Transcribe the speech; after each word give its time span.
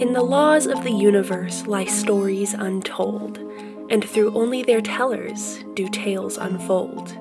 In 0.00 0.12
the 0.12 0.22
laws 0.22 0.66
of 0.66 0.84
the 0.84 0.90
universe 0.90 1.66
lie 1.66 1.86
stories 1.86 2.52
untold, 2.52 3.38
and 3.88 4.04
through 4.04 4.34
only 4.34 4.62
their 4.62 4.82
tellers 4.82 5.64
do 5.72 5.88
tales 5.88 6.36
unfold. 6.36 7.16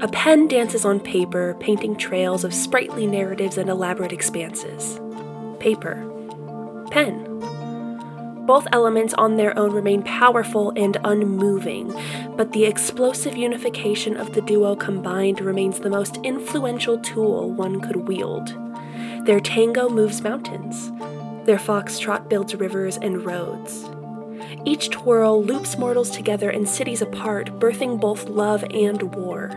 A 0.00 0.08
pen 0.08 0.48
dances 0.48 0.86
on 0.86 0.98
paper, 0.98 1.54
painting 1.60 1.94
trails 1.94 2.42
of 2.42 2.54
sprightly 2.54 3.06
narratives 3.06 3.58
and 3.58 3.68
elaborate 3.68 4.12
expanses. 4.12 4.98
Paper. 5.58 6.06
Pen. 6.90 7.29
Both 8.50 8.66
elements 8.72 9.14
on 9.14 9.36
their 9.36 9.56
own 9.56 9.70
remain 9.72 10.02
powerful 10.02 10.72
and 10.74 10.96
unmoving, 11.04 11.94
but 12.36 12.50
the 12.50 12.64
explosive 12.64 13.36
unification 13.36 14.16
of 14.16 14.32
the 14.32 14.40
duo 14.40 14.74
combined 14.74 15.40
remains 15.40 15.78
the 15.78 15.88
most 15.88 16.16
influential 16.24 16.98
tool 16.98 17.52
one 17.52 17.80
could 17.80 18.08
wield. 18.08 18.52
Their 19.24 19.38
tango 19.38 19.88
moves 19.88 20.20
mountains, 20.22 20.90
their 21.46 21.58
foxtrot 21.58 22.28
builds 22.28 22.56
rivers 22.56 22.96
and 22.96 23.24
roads. 23.24 23.88
Each 24.64 24.90
twirl 24.90 25.44
loops 25.44 25.78
mortals 25.78 26.10
together 26.10 26.50
and 26.50 26.68
cities 26.68 27.02
apart, 27.02 27.60
birthing 27.60 28.00
both 28.00 28.28
love 28.28 28.64
and 28.72 29.14
war. 29.14 29.50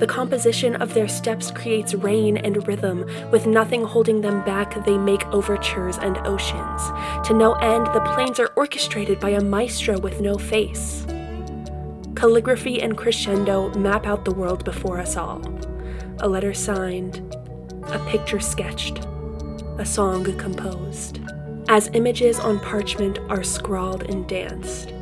The 0.00 0.06
composition 0.06 0.76
of 0.76 0.94
their 0.94 1.08
steps 1.08 1.50
creates 1.50 1.92
rain 1.92 2.38
and 2.38 2.66
rhythm. 2.66 3.06
With 3.30 3.46
nothing 3.46 3.84
holding 3.84 4.22
them 4.22 4.42
back, 4.46 4.82
they 4.86 4.96
make 4.96 5.26
overtures 5.26 5.98
and 5.98 6.16
oceans. 6.26 6.82
To 7.28 7.34
no 7.34 7.52
end, 7.56 7.86
the 7.88 8.00
plains 8.14 8.40
are 8.40 8.50
orchestrated 8.56 9.20
by 9.20 9.30
a 9.30 9.42
maestro 9.42 9.98
with 9.98 10.22
no 10.22 10.38
face. 10.38 11.04
Calligraphy 12.14 12.80
and 12.80 12.96
crescendo 12.96 13.68
map 13.74 14.06
out 14.06 14.24
the 14.24 14.32
world 14.32 14.64
before 14.64 14.98
us 14.98 15.18
all. 15.18 15.42
A 16.20 16.28
letter 16.28 16.54
signed, 16.54 17.36
a 17.92 17.98
picture 18.08 18.40
sketched, 18.40 19.00
a 19.76 19.84
song 19.84 20.24
composed. 20.38 21.20
As 21.68 21.90
images 21.92 22.40
on 22.40 22.58
parchment 22.60 23.18
are 23.28 23.42
scrawled 23.42 24.04
and 24.04 24.26
danced, 24.26 24.94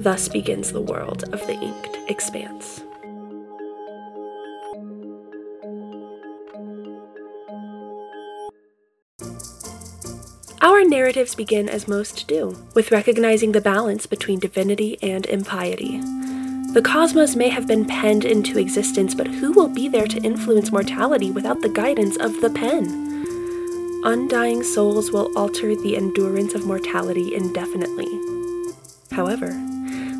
thus 0.00 0.28
begins 0.28 0.72
the 0.72 0.82
world 0.82 1.22
of 1.32 1.46
the 1.46 1.54
inked 1.54 1.96
expanse. 2.10 2.82
Our 10.62 10.84
narratives 10.84 11.34
begin 11.34 11.68
as 11.68 11.88
most 11.88 12.26
do, 12.26 12.56
with 12.74 12.90
recognizing 12.90 13.52
the 13.52 13.60
balance 13.60 14.06
between 14.06 14.40
divinity 14.40 14.98
and 15.02 15.26
impiety. 15.26 16.00
The 16.72 16.82
cosmos 16.84 17.34
may 17.34 17.48
have 17.48 17.66
been 17.66 17.84
penned 17.84 18.24
into 18.24 18.58
existence, 18.58 19.14
but 19.14 19.26
who 19.26 19.52
will 19.52 19.68
be 19.68 19.88
there 19.88 20.06
to 20.06 20.22
influence 20.22 20.70
mortality 20.70 21.30
without 21.30 21.62
the 21.62 21.68
guidance 21.68 22.16
of 22.16 22.40
the 22.40 22.50
pen? 22.50 23.10
undying 24.02 24.62
souls 24.62 25.12
will 25.12 25.36
alter 25.36 25.76
the 25.76 25.94
endurance 25.94 26.54
of 26.54 26.64
mortality 26.64 27.34
indefinitely. 27.34 28.08
However, 29.12 29.50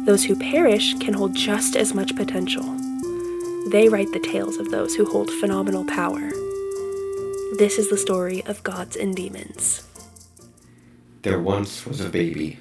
those 0.05 0.25
who 0.25 0.37
perish 0.37 0.95
can 0.99 1.15
hold 1.15 1.35
just 1.35 1.77
as 1.77 1.95
much 1.95 2.15
potential. 2.15 2.65
They 3.71 3.89
write 3.89 4.13
the 4.13 4.21
tales 4.21 4.59
of 4.59 4.71
those 4.71 4.95
who 4.95 5.07
hold 5.07 5.31
phenomenal 5.31 5.85
power. 5.87 6.31
This 7.57 7.79
is 7.79 7.89
the 7.89 7.97
story 7.97 8.45
of 8.45 8.63
gods 8.63 8.97
and 8.97 9.17
demons. 9.17 9.90
There 11.23 11.39
once 11.39 11.85
was 11.85 12.01
a 12.01 12.09
baby, 12.09 12.61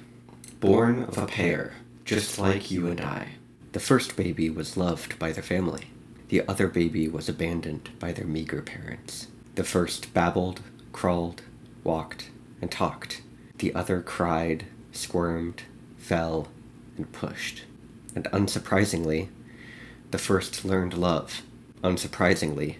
born 0.60 1.04
of 1.04 1.16
a 1.16 1.24
pair, 1.24 1.72
just 2.04 2.38
like 2.38 2.70
you 2.70 2.88
and 2.88 3.00
I. 3.00 3.28
The 3.72 3.80
first 3.80 4.16
baby 4.16 4.50
was 4.50 4.76
loved 4.76 5.18
by 5.18 5.32
their 5.32 5.42
family. 5.42 5.84
The 6.28 6.46
other 6.46 6.68
baby 6.68 7.08
was 7.08 7.26
abandoned 7.26 7.88
by 7.98 8.12
their 8.12 8.26
meager 8.26 8.60
parents. 8.60 9.28
The 9.54 9.64
first 9.64 10.12
babbled, 10.12 10.60
crawled, 10.92 11.40
walked, 11.84 12.28
and 12.60 12.70
talked. 12.70 13.22
The 13.56 13.74
other 13.74 14.02
cried, 14.02 14.66
squirmed, 14.92 15.62
fell, 15.96 16.48
and 16.98 17.10
pushed. 17.12 17.62
And 18.14 18.24
unsurprisingly, 18.26 19.28
the 20.10 20.18
first 20.18 20.66
learned 20.66 20.98
love. 20.98 21.40
Unsurprisingly, 21.82 22.76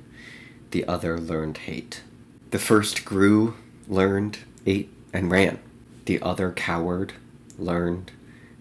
the 0.73 0.85
other 0.87 1.19
learned 1.19 1.57
hate. 1.57 2.03
The 2.51 2.59
first 2.59 3.07
grew, 3.07 3.55
learned, 3.89 4.41
ate, 4.67 4.91
and 5.15 5.31
ran. 5.31 5.59
The 6.11 6.23
other 6.23 6.51
cowered, 6.51 7.13
learned, 7.57 8.11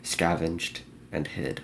scavenged, 0.04 0.82
and 1.12 1.26
hid. 1.26 1.62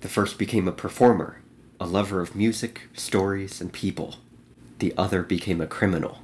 The 0.00 0.08
first 0.08 0.38
became 0.38 0.68
a 0.68 0.72
performer, 0.72 1.40
a 1.80 1.84
lover 1.84 2.20
of 2.20 2.36
music, 2.36 2.82
stories, 2.94 3.60
and 3.60 3.72
people. 3.72 4.18
The 4.78 4.94
other 4.96 5.24
became 5.24 5.60
a 5.60 5.66
criminal, 5.66 6.18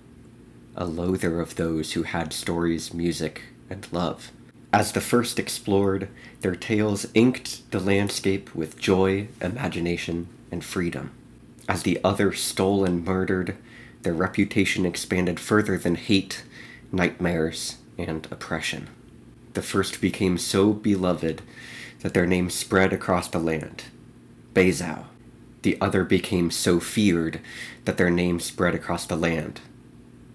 a 0.77 0.85
loather 0.85 1.41
of 1.41 1.57
those 1.57 1.95
who 1.95 2.05
had 2.05 2.33
stories, 2.33 2.95
music, 2.95 3.43
and 3.69 3.89
love. 3.91 4.31
As 4.73 4.93
the 4.93 5.01
first 5.01 5.37
explored, 5.37 6.07
their 6.43 6.55
tales 6.55 7.09
inked 7.13 7.69
the 7.73 7.81
landscape 7.81 8.55
with 8.55 8.79
joy, 8.79 9.27
imagination, 9.41 10.29
and 10.53 10.65
freedom. 10.65 11.11
As 11.69 11.83
the 11.83 11.99
other 12.05 12.33
stole 12.33 12.85
and 12.85 13.05
murdered, 13.05 13.57
their 14.03 14.15
reputation 14.15 14.87
expanded 14.87 15.41
further 15.41 15.77
than 15.77 15.97
hate, 15.97 16.45
nightmares, 16.93 17.79
and 18.03 18.27
oppression. 18.31 18.89
The 19.55 19.63
first 19.63 20.01
became 20.01 20.39
so 20.39 20.73
beloved 20.73 21.43
that 22.01 22.15
their 22.15 22.27
name 22.27 22.51
spread 22.51 22.93
across 22.93 23.29
the 23.29 23.39
land. 23.39 23.85
Bezow. 24.55 25.05
The 25.63 25.81
other 25.81 26.05
became 26.05 26.51
so 26.51 26.81
feared 26.81 27.41
that 27.85 27.97
their 27.97 28.11
name 28.11 28.41
spread 28.41 28.75
across 28.75 29.07
the 29.07 29.17
land. 29.17 29.61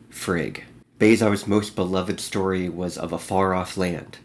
Frigg. 0.09 0.63
Bezow's 0.99 1.45
most 1.45 1.75
beloved 1.75 2.19
story 2.19 2.69
was 2.69 2.97
of 2.97 3.13
a 3.13 3.19
far 3.19 3.53
off 3.53 3.77
land, 3.77 4.17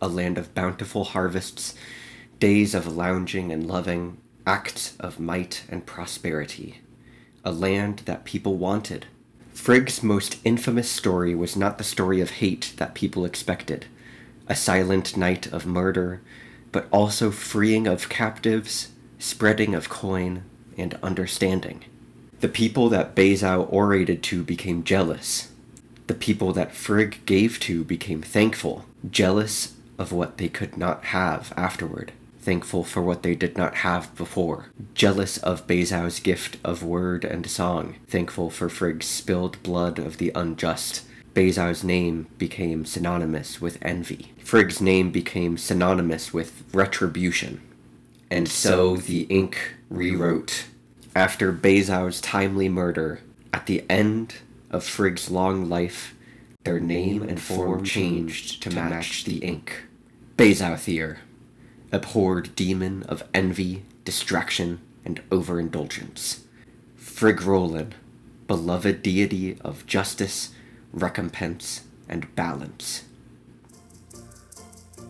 a 0.00 0.08
land 0.08 0.38
of 0.38 0.54
bountiful 0.54 1.04
harvests, 1.04 1.74
days 2.38 2.74
of 2.74 2.96
lounging 2.96 3.52
and 3.52 3.66
loving, 3.66 4.18
acts 4.46 4.96
of 4.98 5.20
might 5.20 5.64
and 5.68 5.84
prosperity, 5.86 6.80
a 7.44 7.52
land 7.52 8.02
that 8.06 8.24
people 8.24 8.56
wanted. 8.56 9.06
Frigg's 9.54 10.02
most 10.02 10.36
infamous 10.44 10.90
story 10.90 11.34
was 11.34 11.56
not 11.56 11.78
the 11.78 11.84
story 11.84 12.20
of 12.20 12.32
hate 12.32 12.74
that 12.76 12.94
people 12.94 13.24
expected, 13.24 13.86
a 14.46 14.54
silent 14.54 15.16
night 15.16 15.46
of 15.46 15.64
murder, 15.64 16.20
but 16.70 16.86
also 16.90 17.30
freeing 17.30 17.86
of 17.86 18.08
captives, 18.08 18.90
spreading 19.18 19.74
of 19.74 19.88
coin, 19.88 20.42
and 20.76 20.98
understanding. 21.02 21.84
The 22.40 22.48
people 22.48 22.90
that 22.90 23.14
Bezow 23.14 23.66
orated 23.72 24.22
to 24.24 24.42
became 24.42 24.84
jealous. 24.84 25.50
The 26.08 26.14
people 26.14 26.52
that 26.52 26.74
Frigg 26.74 27.24
gave 27.24 27.58
to 27.60 27.84
became 27.84 28.20
thankful, 28.20 28.84
jealous 29.08 29.74
of 29.98 30.12
what 30.12 30.36
they 30.36 30.48
could 30.48 30.76
not 30.76 31.04
have 31.06 31.54
afterward, 31.56 32.12
thankful 32.44 32.84
for 32.84 33.02
what 33.02 33.22
they 33.22 33.34
did 33.34 33.56
not 33.56 33.76
have 33.76 34.14
before, 34.14 34.66
jealous 34.92 35.38
of 35.38 35.66
Bezow's 35.66 36.20
gift 36.20 36.58
of 36.62 36.82
word 36.82 37.24
and 37.24 37.48
song, 37.48 37.96
thankful 38.06 38.50
for 38.50 38.68
Frigg's 38.68 39.06
spilled 39.06 39.62
blood 39.62 39.98
of 39.98 40.18
the 40.18 40.30
unjust. 40.34 41.04
Bezow's 41.32 41.82
name 41.82 42.28
became 42.38 42.84
synonymous 42.84 43.60
with 43.60 43.78
envy. 43.82 44.32
Frigg's 44.44 44.80
name 44.80 45.10
became 45.10 45.56
synonymous 45.56 46.32
with 46.34 46.62
retribution. 46.72 47.62
And 48.30 48.48
so 48.48 48.96
the 48.96 49.22
ink 49.22 49.74
rewrote 49.88 50.66
after 51.16 51.52
Bezow's 51.52 52.20
timely 52.20 52.68
murder, 52.68 53.20
at 53.52 53.66
the 53.66 53.84
end 53.88 54.34
of 54.70 54.84
Frigg's 54.84 55.30
long 55.30 55.68
life, 55.68 56.14
their 56.64 56.80
name 56.80 57.22
and 57.22 57.40
form 57.40 57.84
changed 57.84 58.62
to 58.62 58.70
match 58.70 59.24
the 59.24 59.38
ink. 59.38 59.84
Bezowthier, 60.36 61.18
abhorred 61.94 62.56
demon 62.56 63.04
of 63.04 63.22
envy, 63.32 63.84
distraction, 64.04 64.80
and 65.04 65.22
overindulgence. 65.30 66.44
Frigrolin, 66.98 67.92
beloved 68.48 69.00
deity 69.00 69.56
of 69.60 69.86
justice, 69.86 70.50
recompense, 70.92 71.82
and 72.08 72.34
balance. 72.34 73.04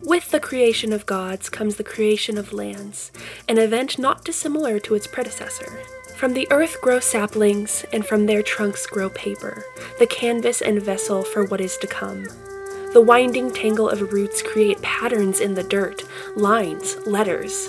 With 0.02 0.30
the 0.30 0.40
creation 0.40 0.92
of 0.92 1.06
gods 1.06 1.48
comes 1.48 1.76
the 1.76 1.84
creation 1.84 2.36
of 2.36 2.52
lands, 2.52 3.10
an 3.48 3.56
event 3.56 3.98
not 3.98 4.22
dissimilar 4.22 4.78
to 4.80 4.94
its 4.94 5.06
predecessor. 5.06 5.80
From 6.16 6.34
the 6.34 6.46
earth 6.50 6.80
grow 6.82 7.00
saplings, 7.00 7.86
and 7.92 8.04
from 8.04 8.26
their 8.26 8.42
trunks 8.42 8.86
grow 8.86 9.08
paper, 9.08 9.64
the 9.98 10.06
canvas 10.06 10.60
and 10.60 10.82
vessel 10.82 11.22
for 11.22 11.44
what 11.46 11.62
is 11.62 11.78
to 11.78 11.86
come. 11.86 12.26
The 12.94 13.00
winding 13.00 13.52
tangle 13.52 13.88
of 13.88 14.12
roots 14.12 14.40
create 14.40 14.80
patterns 14.80 15.40
in 15.40 15.54
the 15.54 15.64
dirt, 15.64 16.04
lines, 16.36 16.96
letters. 17.04 17.68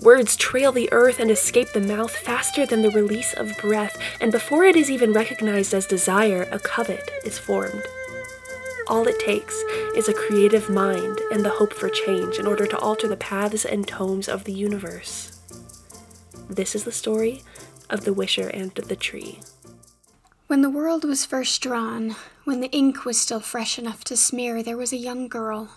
Words 0.00 0.34
trail 0.34 0.72
the 0.72 0.92
earth 0.92 1.20
and 1.20 1.30
escape 1.30 1.68
the 1.72 1.80
mouth 1.80 2.10
faster 2.10 2.66
than 2.66 2.82
the 2.82 2.90
release 2.90 3.32
of 3.34 3.56
breath, 3.58 3.96
and 4.20 4.32
before 4.32 4.64
it 4.64 4.74
is 4.74 4.90
even 4.90 5.12
recognized 5.12 5.72
as 5.72 5.86
desire, 5.86 6.48
a 6.50 6.58
covet 6.58 7.08
is 7.24 7.38
formed. 7.38 7.80
All 8.88 9.06
it 9.06 9.20
takes 9.20 9.54
is 9.94 10.08
a 10.08 10.12
creative 10.12 10.68
mind 10.68 11.20
and 11.30 11.44
the 11.44 11.50
hope 11.50 11.72
for 11.72 11.88
change 11.88 12.40
in 12.40 12.46
order 12.48 12.66
to 12.66 12.78
alter 12.78 13.06
the 13.06 13.16
paths 13.16 13.64
and 13.64 13.86
tomes 13.86 14.28
of 14.28 14.42
the 14.42 14.52
universe. 14.52 15.38
This 16.50 16.74
is 16.74 16.82
the 16.82 16.90
story 16.90 17.44
of 17.88 18.00
the 18.02 18.12
wisher 18.12 18.48
and 18.48 18.74
the 18.74 18.96
tree. 18.96 19.38
When 20.46 20.62
the 20.62 20.70
world 20.70 21.02
was 21.02 21.26
first 21.26 21.60
drawn, 21.60 22.14
when 22.44 22.60
the 22.60 22.70
ink 22.70 23.04
was 23.04 23.20
still 23.20 23.40
fresh 23.40 23.80
enough 23.80 24.04
to 24.04 24.16
smear, 24.16 24.62
there 24.62 24.76
was 24.76 24.92
a 24.92 24.96
young 24.96 25.26
girl. 25.26 25.70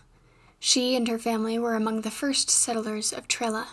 She 0.60 0.96
and 0.96 1.08
her 1.08 1.18
family 1.18 1.58
were 1.58 1.74
among 1.74 2.02
the 2.02 2.12
first 2.12 2.52
settlers 2.52 3.12
of 3.12 3.28
Trilla. 3.28 3.70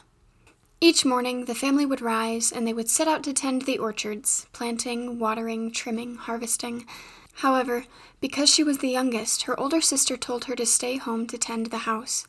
Each 0.80 1.04
morning, 1.04 1.44
the 1.44 1.54
family 1.54 1.84
would 1.84 2.00
rise 2.00 2.50
and 2.50 2.66
they 2.66 2.72
would 2.72 2.88
set 2.88 3.08
out 3.08 3.22
to 3.24 3.34
tend 3.34 3.62
the 3.62 3.76
orchards, 3.76 4.46
planting, 4.54 5.18
watering, 5.18 5.70
trimming, 5.70 6.16
harvesting. 6.16 6.86
However, 7.34 7.84
because 8.22 8.48
she 8.48 8.64
was 8.64 8.78
the 8.78 8.88
youngest, 8.88 9.42
her 9.42 9.60
older 9.60 9.82
sister 9.82 10.16
told 10.16 10.46
her 10.46 10.56
to 10.56 10.64
stay 10.64 10.96
home 10.96 11.26
to 11.26 11.36
tend 11.36 11.66
the 11.66 11.84
house. 11.84 12.26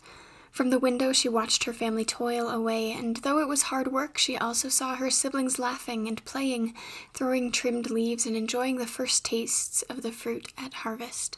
From 0.58 0.72
the 0.72 0.80
window, 0.80 1.14
she 1.14 1.30
watched 1.30 1.66
her 1.66 1.72
family 1.72 2.04
toil 2.04 2.50
away, 2.50 2.92
and 2.92 3.18
though 3.18 3.38
it 3.38 3.48
was 3.48 3.62
hard 3.70 3.92
work, 3.92 4.18
she 4.18 4.36
also 4.36 4.70
saw 4.70 4.96
her 4.96 5.12
siblings 5.12 5.60
laughing 5.60 6.08
and 6.08 6.26
playing, 6.26 6.74
throwing 7.14 7.52
trimmed 7.52 7.92
leaves, 7.92 8.26
and 8.26 8.36
enjoying 8.36 8.78
the 8.78 8.88
first 8.88 9.24
tastes 9.24 9.84
of 9.84 10.02
the 10.02 10.12
fruit 10.12 10.52
at 10.58 10.74
harvest. 10.74 11.38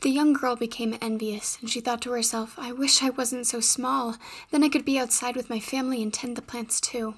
The 0.00 0.10
young 0.10 0.32
girl 0.32 0.56
became 0.56 0.98
envious, 1.00 1.58
and 1.60 1.70
she 1.70 1.80
thought 1.80 2.02
to 2.02 2.10
herself, 2.10 2.56
I 2.58 2.72
wish 2.72 3.04
I 3.04 3.10
wasn't 3.10 3.46
so 3.46 3.60
small. 3.60 4.16
Then 4.50 4.64
I 4.64 4.68
could 4.68 4.84
be 4.84 4.98
outside 4.98 5.36
with 5.36 5.48
my 5.48 5.60
family 5.60 6.02
and 6.02 6.12
tend 6.12 6.34
the 6.34 6.42
plants 6.42 6.80
too. 6.80 7.14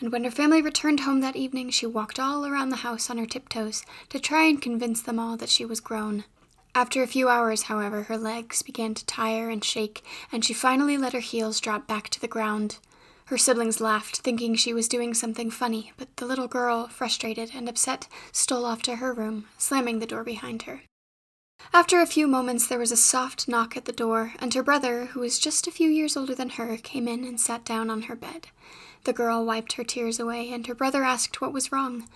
And 0.00 0.10
when 0.12 0.24
her 0.24 0.30
family 0.30 0.62
returned 0.62 1.00
home 1.00 1.20
that 1.20 1.36
evening, 1.36 1.68
she 1.68 1.84
walked 1.84 2.18
all 2.18 2.46
around 2.46 2.70
the 2.70 2.76
house 2.76 3.10
on 3.10 3.18
her 3.18 3.26
tiptoes 3.26 3.84
to 4.08 4.18
try 4.18 4.44
and 4.44 4.62
convince 4.62 5.02
them 5.02 5.18
all 5.18 5.36
that 5.36 5.50
she 5.50 5.66
was 5.66 5.80
grown. 5.80 6.24
After 6.74 7.02
a 7.02 7.06
few 7.06 7.28
hours, 7.28 7.64
however, 7.64 8.04
her 8.04 8.16
legs 8.16 8.62
began 8.62 8.94
to 8.94 9.04
tire 9.04 9.50
and 9.50 9.62
shake, 9.62 10.02
and 10.30 10.42
she 10.42 10.54
finally 10.54 10.96
let 10.96 11.12
her 11.12 11.20
heels 11.20 11.60
drop 11.60 11.86
back 11.86 12.08
to 12.10 12.20
the 12.20 12.28
ground. 12.28 12.78
Her 13.26 13.36
siblings 13.36 13.80
laughed, 13.80 14.18
thinking 14.18 14.54
she 14.54 14.72
was 14.72 14.88
doing 14.88 15.12
something 15.12 15.50
funny, 15.50 15.92
but 15.98 16.16
the 16.16 16.26
little 16.26 16.48
girl, 16.48 16.88
frustrated 16.88 17.52
and 17.54 17.68
upset, 17.68 18.08
stole 18.32 18.64
off 18.64 18.82
to 18.82 18.96
her 18.96 19.12
room, 19.12 19.46
slamming 19.58 19.98
the 19.98 20.06
door 20.06 20.24
behind 20.24 20.62
her. 20.62 20.82
After 21.74 22.00
a 22.00 22.06
few 22.06 22.26
moments, 22.26 22.66
there 22.66 22.78
was 22.78 22.90
a 22.90 22.96
soft 22.96 23.48
knock 23.48 23.76
at 23.76 23.84
the 23.84 23.92
door, 23.92 24.32
and 24.38 24.52
her 24.54 24.62
brother, 24.62 25.06
who 25.06 25.20
was 25.20 25.38
just 25.38 25.66
a 25.66 25.70
few 25.70 25.88
years 25.88 26.16
older 26.16 26.34
than 26.34 26.50
her, 26.50 26.76
came 26.78 27.06
in 27.06 27.24
and 27.24 27.40
sat 27.40 27.64
down 27.64 27.90
on 27.90 28.02
her 28.02 28.16
bed. 28.16 28.48
The 29.04 29.12
girl 29.12 29.44
wiped 29.44 29.74
her 29.74 29.84
tears 29.84 30.18
away, 30.18 30.50
and 30.52 30.66
her 30.66 30.74
brother 30.74 31.04
asked 31.04 31.40
what 31.40 31.52
was 31.52 31.70
wrong. 31.70 32.08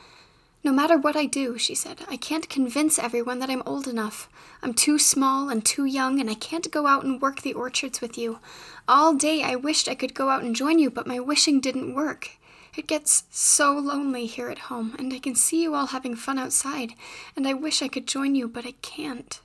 No 0.66 0.72
matter 0.72 0.98
what 0.98 1.14
I 1.14 1.26
do, 1.26 1.58
she 1.58 1.76
said, 1.76 2.00
I 2.08 2.16
can't 2.16 2.48
convince 2.48 2.98
everyone 2.98 3.38
that 3.38 3.50
I'm 3.50 3.62
old 3.64 3.86
enough. 3.86 4.28
I'm 4.64 4.74
too 4.74 4.98
small 4.98 5.48
and 5.48 5.64
too 5.64 5.84
young, 5.84 6.18
and 6.18 6.28
I 6.28 6.34
can't 6.34 6.72
go 6.72 6.88
out 6.88 7.04
and 7.04 7.22
work 7.22 7.42
the 7.42 7.52
orchards 7.52 8.00
with 8.00 8.18
you. 8.18 8.40
All 8.88 9.14
day 9.14 9.44
I 9.44 9.54
wished 9.54 9.86
I 9.86 9.94
could 9.94 10.12
go 10.12 10.28
out 10.28 10.42
and 10.42 10.56
join 10.56 10.80
you, 10.80 10.90
but 10.90 11.06
my 11.06 11.20
wishing 11.20 11.60
didn't 11.60 11.94
work. 11.94 12.30
It 12.76 12.88
gets 12.88 13.22
so 13.30 13.78
lonely 13.78 14.26
here 14.26 14.48
at 14.48 14.66
home, 14.66 14.96
and 14.98 15.12
I 15.12 15.20
can 15.20 15.36
see 15.36 15.62
you 15.62 15.76
all 15.76 15.86
having 15.86 16.16
fun 16.16 16.36
outside, 16.36 16.94
and 17.36 17.46
I 17.46 17.54
wish 17.54 17.80
I 17.80 17.86
could 17.86 18.08
join 18.08 18.34
you, 18.34 18.48
but 18.48 18.66
I 18.66 18.72
can't. 18.82 19.38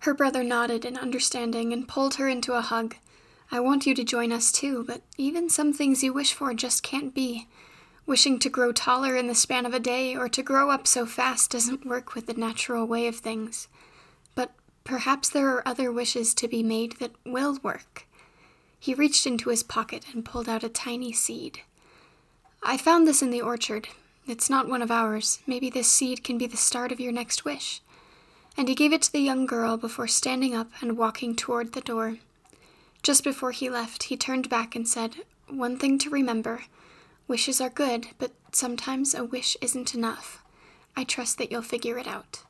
Her 0.00 0.12
brother 0.12 0.44
nodded 0.44 0.84
in 0.84 0.98
understanding 0.98 1.72
and 1.72 1.88
pulled 1.88 2.16
her 2.16 2.28
into 2.28 2.52
a 2.52 2.60
hug. 2.60 2.96
I 3.50 3.60
want 3.60 3.86
you 3.86 3.94
to 3.94 4.04
join 4.04 4.30
us 4.30 4.52
too, 4.52 4.84
but 4.86 5.00
even 5.16 5.48
some 5.48 5.72
things 5.72 6.04
you 6.04 6.12
wish 6.12 6.34
for 6.34 6.52
just 6.52 6.82
can't 6.82 7.14
be. 7.14 7.48
Wishing 8.12 8.38
to 8.40 8.50
grow 8.50 8.72
taller 8.72 9.16
in 9.16 9.26
the 9.26 9.34
span 9.34 9.64
of 9.64 9.72
a 9.72 9.80
day 9.80 10.14
or 10.14 10.28
to 10.28 10.42
grow 10.42 10.68
up 10.68 10.86
so 10.86 11.06
fast 11.06 11.50
doesn't 11.50 11.86
work 11.86 12.14
with 12.14 12.26
the 12.26 12.34
natural 12.34 12.86
way 12.86 13.06
of 13.06 13.16
things. 13.16 13.68
But 14.34 14.52
perhaps 14.84 15.30
there 15.30 15.48
are 15.48 15.66
other 15.66 15.90
wishes 15.90 16.34
to 16.34 16.46
be 16.46 16.62
made 16.62 16.98
that 16.98 17.12
will 17.24 17.58
work. 17.62 18.06
He 18.78 18.92
reached 18.92 19.26
into 19.26 19.48
his 19.48 19.62
pocket 19.62 20.04
and 20.12 20.26
pulled 20.26 20.46
out 20.46 20.62
a 20.62 20.68
tiny 20.68 21.14
seed. 21.14 21.60
I 22.62 22.76
found 22.76 23.08
this 23.08 23.22
in 23.22 23.30
the 23.30 23.40
orchard. 23.40 23.88
It's 24.26 24.50
not 24.50 24.68
one 24.68 24.82
of 24.82 24.90
ours. 24.90 25.40
Maybe 25.46 25.70
this 25.70 25.90
seed 25.90 26.22
can 26.22 26.36
be 26.36 26.46
the 26.46 26.58
start 26.58 26.92
of 26.92 27.00
your 27.00 27.12
next 27.12 27.46
wish. 27.46 27.80
And 28.58 28.68
he 28.68 28.74
gave 28.74 28.92
it 28.92 29.00
to 29.00 29.12
the 29.12 29.20
young 29.20 29.46
girl 29.46 29.78
before 29.78 30.06
standing 30.06 30.54
up 30.54 30.70
and 30.82 30.98
walking 30.98 31.34
toward 31.34 31.72
the 31.72 31.80
door. 31.80 32.18
Just 33.02 33.24
before 33.24 33.52
he 33.52 33.70
left, 33.70 34.02
he 34.02 34.18
turned 34.18 34.50
back 34.50 34.76
and 34.76 34.86
said, 34.86 35.22
One 35.48 35.78
thing 35.78 35.96
to 36.00 36.10
remember 36.10 36.64
wishes 37.28 37.60
are 37.60 37.70
good, 37.70 38.08
but 38.18 38.32
sometimes 38.52 39.14
a 39.14 39.24
wish 39.24 39.56
isn't 39.60 39.94
enough. 39.94 40.42
I 40.96 41.04
trust 41.04 41.38
that 41.38 41.50
you'll 41.50 41.62
figure 41.62 41.98
it 41.98 42.06
out. 42.06 42.42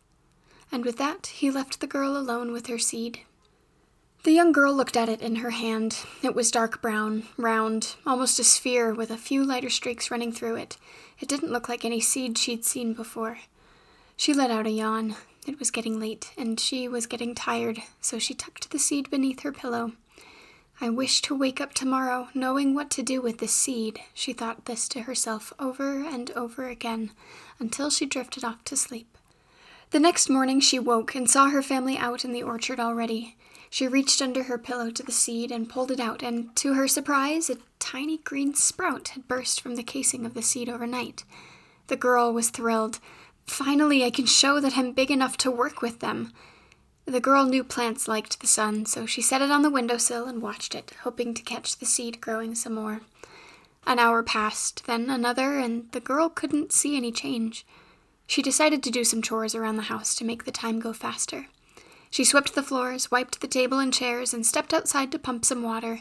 And 0.71 0.85
with 0.85 0.97
that, 0.99 1.27
he 1.27 1.51
left 1.51 1.81
the 1.81 1.87
girl 1.87 2.17
alone 2.17 2.53
with 2.53 2.67
her 2.67 2.79
seed. 2.79 3.21
The 4.25 4.33
young 4.33 4.53
girl 4.53 4.73
looked 4.73 4.97
at 4.97 5.09
it 5.09 5.21
in 5.21 5.37
her 5.37 5.51
hand. 5.51 6.05
It 6.23 6.35
was 6.35 6.51
dark 6.51 6.81
brown, 6.81 7.25
round, 7.37 7.97
almost 8.07 8.39
a 8.39 8.45
sphere 8.45 8.95
with 8.95 9.11
a 9.11 9.17
few 9.17 9.45
lighter 9.45 9.69
streaks 9.69 10.11
running 10.11 10.33
through 10.33 10.57
it. 10.57 10.77
It 11.19 11.29
didn't 11.29 11.51
look 11.51 11.69
like 11.69 11.85
any 11.85 12.01
seed 12.01 12.39
she'd 12.39 12.65
seen 12.65 12.95
before. 12.95 13.39
She 14.17 14.33
let 14.33 14.51
out 14.51 14.67
a 14.67 14.71
yawn. 14.71 15.17
It 15.45 15.59
was 15.59 15.73
getting 15.73 15.99
late, 15.99 16.33
and 16.39 16.61
she 16.61 16.87
was 16.87 17.07
getting 17.07 17.35
tired, 17.35 17.81
so 18.01 18.21
she 18.21 18.33
tucked 18.33 18.71
the 18.71 18.79
seed 18.79 19.11
beneath 19.11 19.41
her 19.41 19.51
pillow. 19.51 19.93
I 20.83 20.91
wish 20.91 21.23
to 21.23 21.37
wake 21.37 21.61
up 21.61 21.75
tomorrow 21.75 22.27
knowing 22.35 22.75
what 22.75 22.91
to 22.91 23.05
do 23.05 23.23
with 23.23 23.39
this 23.39 23.53
seed. 23.53 24.01
She 24.15 24.33
thought 24.33 24.65
this 24.65 24.89
to 24.89 25.03
herself 25.03 25.53
over 25.61 26.05
and 26.05 26.29
over 26.33 26.67
again 26.67 27.13
until 27.61 27.89
she 27.89 28.05
drifted 28.05 28.43
off 28.43 28.65
to 28.65 28.77
sleep. 28.77 29.17
The 29.93 30.01
next 30.01 30.29
morning 30.29 30.59
she 30.59 30.81
woke 30.81 31.15
and 31.15 31.31
saw 31.31 31.51
her 31.51 31.63
family 31.63 31.97
out 31.97 32.25
in 32.25 32.33
the 32.33 32.43
orchard 32.43 32.81
already. 32.81 33.37
She 33.71 33.87
reached 33.87 34.21
under 34.21 34.43
her 34.43 34.59
pillow 34.59 34.91
to 34.91 35.05
the 35.05 35.13
seed 35.13 35.53
and 35.53 35.69
pulled 35.69 35.93
it 35.93 36.01
out, 36.01 36.21
and 36.21 36.55
to 36.57 36.75
her 36.75 36.89
surprise, 36.89 37.49
a 37.49 37.59
tiny 37.79 38.19
green 38.19 38.53
sprout 38.53 39.11
had 39.11 39.29
burst 39.29 39.61
from 39.61 39.77
the 39.77 39.85
casing 39.85 40.27
of 40.27 40.35
the 40.35 40.43
seed 40.43 40.69
overnight. 40.69 41.23
The 41.87 41.97
girl 41.97 42.33
was 42.33 42.51
thrilled. 42.51 42.99
Finally, 43.47 44.05
I 44.05 44.11
can 44.11 44.27
show 44.27 44.59
that 44.59 44.77
I'm 44.77 44.91
big 44.91 45.13
enough 45.13 45.37
to 45.39 45.51
work 45.53 45.81
with 45.81 46.01
them. 46.01 46.33
The 47.05 47.21
girl 47.21 47.47
knew 47.47 47.65
plants 47.65 48.07
liked 48.07 48.41
the 48.41 48.47
sun, 48.47 48.87
so 48.87 49.07
she 49.07 49.21
set 49.21 49.43
it 49.43 49.51
on 49.51 49.63
the 49.63 49.71
windowsill 49.71 50.27
and 50.27 50.41
watched 50.41 50.75
it, 50.75 50.93
hoping 51.03 51.35
to 51.35 51.43
catch 51.43 51.77
the 51.77 51.87
seed 51.87 52.21
growing 52.21 52.55
some 52.55 52.75
more. 52.75 53.01
An 53.87 53.99
hour 53.99 54.23
passed, 54.23 54.87
then 54.87 55.11
another, 55.11 55.59
and 55.59 55.91
the 55.91 56.01
girl 56.01 56.29
couldn't 56.29 56.73
see 56.73 56.97
any 56.97 57.11
change. 57.11 57.67
She 58.27 58.41
decided 58.41 58.83
to 58.83 58.91
do 58.91 59.03
some 59.03 59.21
chores 59.21 59.55
around 59.55 59.77
the 59.77 59.83
house 59.83 60.15
to 60.15 60.25
make 60.25 60.45
the 60.45 60.53
time 60.53 60.79
go 60.79 60.93
faster. 60.93 61.49
She 62.11 62.25
swept 62.25 62.55
the 62.55 62.63
floors, 62.63 63.11
wiped 63.11 63.41
the 63.41 63.49
table 63.49 63.79
and 63.79 63.93
chairs, 63.93 64.33
and 64.33 64.47
stepped 64.47 64.73
outside 64.73 65.11
to 65.13 65.19
pump 65.19 65.45
some 65.45 65.63
water. 65.63 66.01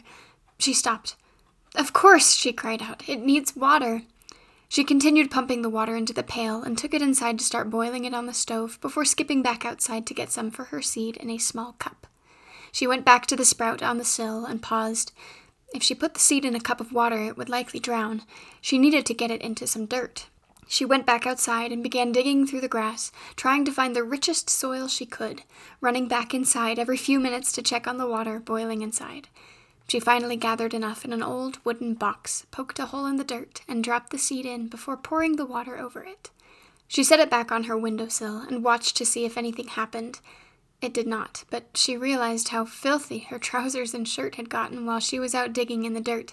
She 0.58 0.72
stopped. 0.72 1.16
Of 1.74 1.92
course, 1.92 2.34
she 2.34 2.52
cried 2.52 2.82
out. 2.82 3.08
It 3.08 3.20
needs 3.20 3.56
water. 3.56 4.02
She 4.72 4.84
continued 4.84 5.30
pumping 5.30 5.60
the 5.60 5.68
water 5.68 5.96
into 5.96 6.14
the 6.14 6.22
pail 6.22 6.62
and 6.62 6.78
took 6.78 6.94
it 6.94 7.02
inside 7.02 7.38
to 7.38 7.44
start 7.44 7.68
boiling 7.68 8.06
it 8.06 8.14
on 8.14 8.24
the 8.24 8.32
stove 8.32 8.78
before 8.80 9.04
skipping 9.04 9.42
back 9.42 9.66
outside 9.66 10.06
to 10.06 10.14
get 10.14 10.32
some 10.32 10.50
for 10.50 10.64
her 10.64 10.80
seed 10.80 11.18
in 11.18 11.28
a 11.28 11.36
small 11.36 11.72
cup. 11.74 12.06
She 12.72 12.86
went 12.86 13.04
back 13.04 13.26
to 13.26 13.36
the 13.36 13.44
sprout 13.44 13.82
on 13.82 13.98
the 13.98 14.02
sill 14.02 14.46
and 14.46 14.62
paused. 14.62 15.12
If 15.74 15.82
she 15.82 15.94
put 15.94 16.14
the 16.14 16.20
seed 16.20 16.46
in 16.46 16.54
a 16.54 16.58
cup 16.58 16.80
of 16.80 16.90
water, 16.90 17.20
it 17.20 17.36
would 17.36 17.50
likely 17.50 17.80
drown. 17.80 18.22
She 18.62 18.78
needed 18.78 19.04
to 19.04 19.12
get 19.12 19.30
it 19.30 19.42
into 19.42 19.66
some 19.66 19.84
dirt. 19.84 20.28
She 20.66 20.86
went 20.86 21.04
back 21.04 21.26
outside 21.26 21.70
and 21.70 21.82
began 21.82 22.10
digging 22.10 22.46
through 22.46 22.62
the 22.62 22.66
grass, 22.66 23.12
trying 23.36 23.66
to 23.66 23.72
find 23.72 23.94
the 23.94 24.02
richest 24.02 24.48
soil 24.48 24.88
she 24.88 25.04
could, 25.04 25.42
running 25.82 26.08
back 26.08 26.32
inside 26.32 26.78
every 26.78 26.96
few 26.96 27.20
minutes 27.20 27.52
to 27.52 27.62
check 27.62 27.86
on 27.86 27.98
the 27.98 28.08
water 28.08 28.40
boiling 28.40 28.80
inside. 28.80 29.28
She 29.92 30.00
finally 30.00 30.38
gathered 30.38 30.72
enough 30.72 31.04
in 31.04 31.12
an 31.12 31.22
old 31.22 31.58
wooden 31.66 31.92
box, 31.92 32.46
poked 32.50 32.78
a 32.78 32.86
hole 32.86 33.04
in 33.04 33.16
the 33.16 33.24
dirt, 33.24 33.60
and 33.68 33.84
dropped 33.84 34.08
the 34.08 34.16
seed 34.16 34.46
in 34.46 34.68
before 34.68 34.96
pouring 34.96 35.36
the 35.36 35.44
water 35.44 35.76
over 35.76 36.02
it. 36.02 36.30
She 36.88 37.04
set 37.04 37.20
it 37.20 37.28
back 37.28 37.52
on 37.52 37.64
her 37.64 37.76
windowsill 37.76 38.38
and 38.38 38.64
watched 38.64 38.96
to 38.96 39.04
see 39.04 39.26
if 39.26 39.36
anything 39.36 39.68
happened. 39.68 40.20
It 40.80 40.94
did 40.94 41.06
not, 41.06 41.44
but 41.50 41.64
she 41.74 41.94
realized 41.94 42.48
how 42.48 42.64
filthy 42.64 43.18
her 43.28 43.38
trousers 43.50 43.92
and 43.92 44.08
shirt 44.08 44.36
had 44.36 44.48
gotten 44.48 44.86
while 44.86 44.98
she 44.98 45.18
was 45.18 45.34
out 45.34 45.52
digging 45.52 45.84
in 45.84 45.92
the 45.92 46.00
dirt. 46.00 46.32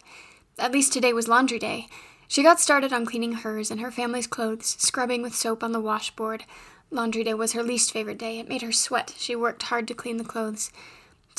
At 0.57 0.71
least 0.71 0.93
today 0.93 1.11
was 1.11 1.27
laundry 1.27 1.59
day, 1.59 1.89
she 2.29 2.43
got 2.43 2.61
started 2.61 2.93
on 2.93 3.05
cleaning 3.05 3.33
hers 3.33 3.69
and 3.71 3.81
her 3.81 3.91
family's 3.91 4.25
clothes, 4.25 4.77
scrubbing 4.79 5.21
with 5.21 5.35
soap 5.35 5.65
on 5.65 5.73
the 5.73 5.81
washboard. 5.81 6.45
Laundry 6.91 7.25
day 7.25 7.33
was 7.33 7.51
her 7.51 7.63
least 7.63 7.91
favorite 7.91 8.19
day. 8.19 8.39
It 8.39 8.47
made 8.47 8.61
her 8.61 8.71
sweat. 8.71 9.15
She 9.17 9.35
worked 9.35 9.63
hard 9.63 9.85
to 9.89 9.93
clean 9.93 10.15
the 10.15 10.23
clothes. 10.23 10.71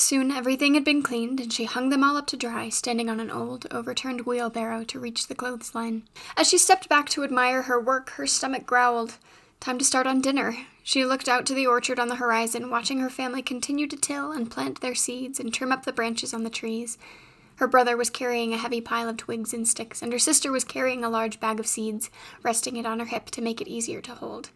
Soon 0.00 0.30
everything 0.30 0.73
had 0.73 0.83
been 0.83 1.02
cleaned, 1.02 1.40
and 1.40 1.52
she 1.52 1.64
hung 1.64 1.90
them 1.90 2.02
all 2.02 2.16
up 2.16 2.26
to 2.28 2.37
dry, 2.37 2.71
standing 2.71 3.11
on 3.11 3.21
an 3.21 3.30
old, 3.30 3.66
overturned 3.71 4.23
wheelbarrow 4.23 4.83
to 4.85 4.99
reach 4.99 5.26
the 5.26 5.35
clothesline. 5.35 6.04
As 6.38 6.49
she 6.49 6.57
stepped 6.57 6.88
back 6.88 7.11
to 7.11 7.23
admire 7.23 7.62
her 7.62 7.78
work, 7.78 8.09
her 8.12 8.26
stomach 8.26 8.64
growled. 8.64 9.19
Time 9.61 9.78
to 9.78 9.85
start 9.85 10.07
on 10.07 10.23
dinner. 10.23 10.57
She 10.83 11.04
looked 11.04 11.28
out 11.28 11.45
to 11.47 11.54
the 11.54 11.66
orchard 11.66 12.00
on 12.00 12.09
the 12.09 12.16
horizon, 12.16 12.71
watching 12.71 12.99
her 13.00 13.11
family 13.11 13.42
continue 13.42 13.87
to 13.88 13.97
till 13.97 14.33
and 14.33 14.50
plant 14.50 14.80
their 14.80 14.95
seeds 14.95 15.38
and 15.38 15.52
trim 15.52 15.71
up 15.71 15.85
the 15.85 15.92
branches 15.92 16.33
on 16.33 16.45
the 16.45 16.50
trees. 16.50 16.97
Her 17.57 17.69
brother 17.69 17.95
was 17.95 18.09
carrying 18.09 18.54
a 18.54 18.59
heavy 18.59 18.80
pile 18.80 19.11
of 19.11 19.19
twigs 19.19 19.52
and 19.52 19.69
sticks, 19.69 20.00
and 20.00 20.14
her 20.14 20.19
sister 20.19 20.50
was 20.50 20.64
carrying 20.64 21.04
a 21.04 21.11
large 21.11 21.40
bag 21.40 21.61
of 21.61 21.66
seeds, 21.66 22.11
resting 22.42 22.76
it 22.76 22.87
on 22.87 23.00
her 23.00 23.07
hip 23.07 23.26
to 23.33 23.42
make 23.42 23.61
it 23.61 23.69
easier 23.69 24.00
to 24.00 24.14
hold. 24.14 24.49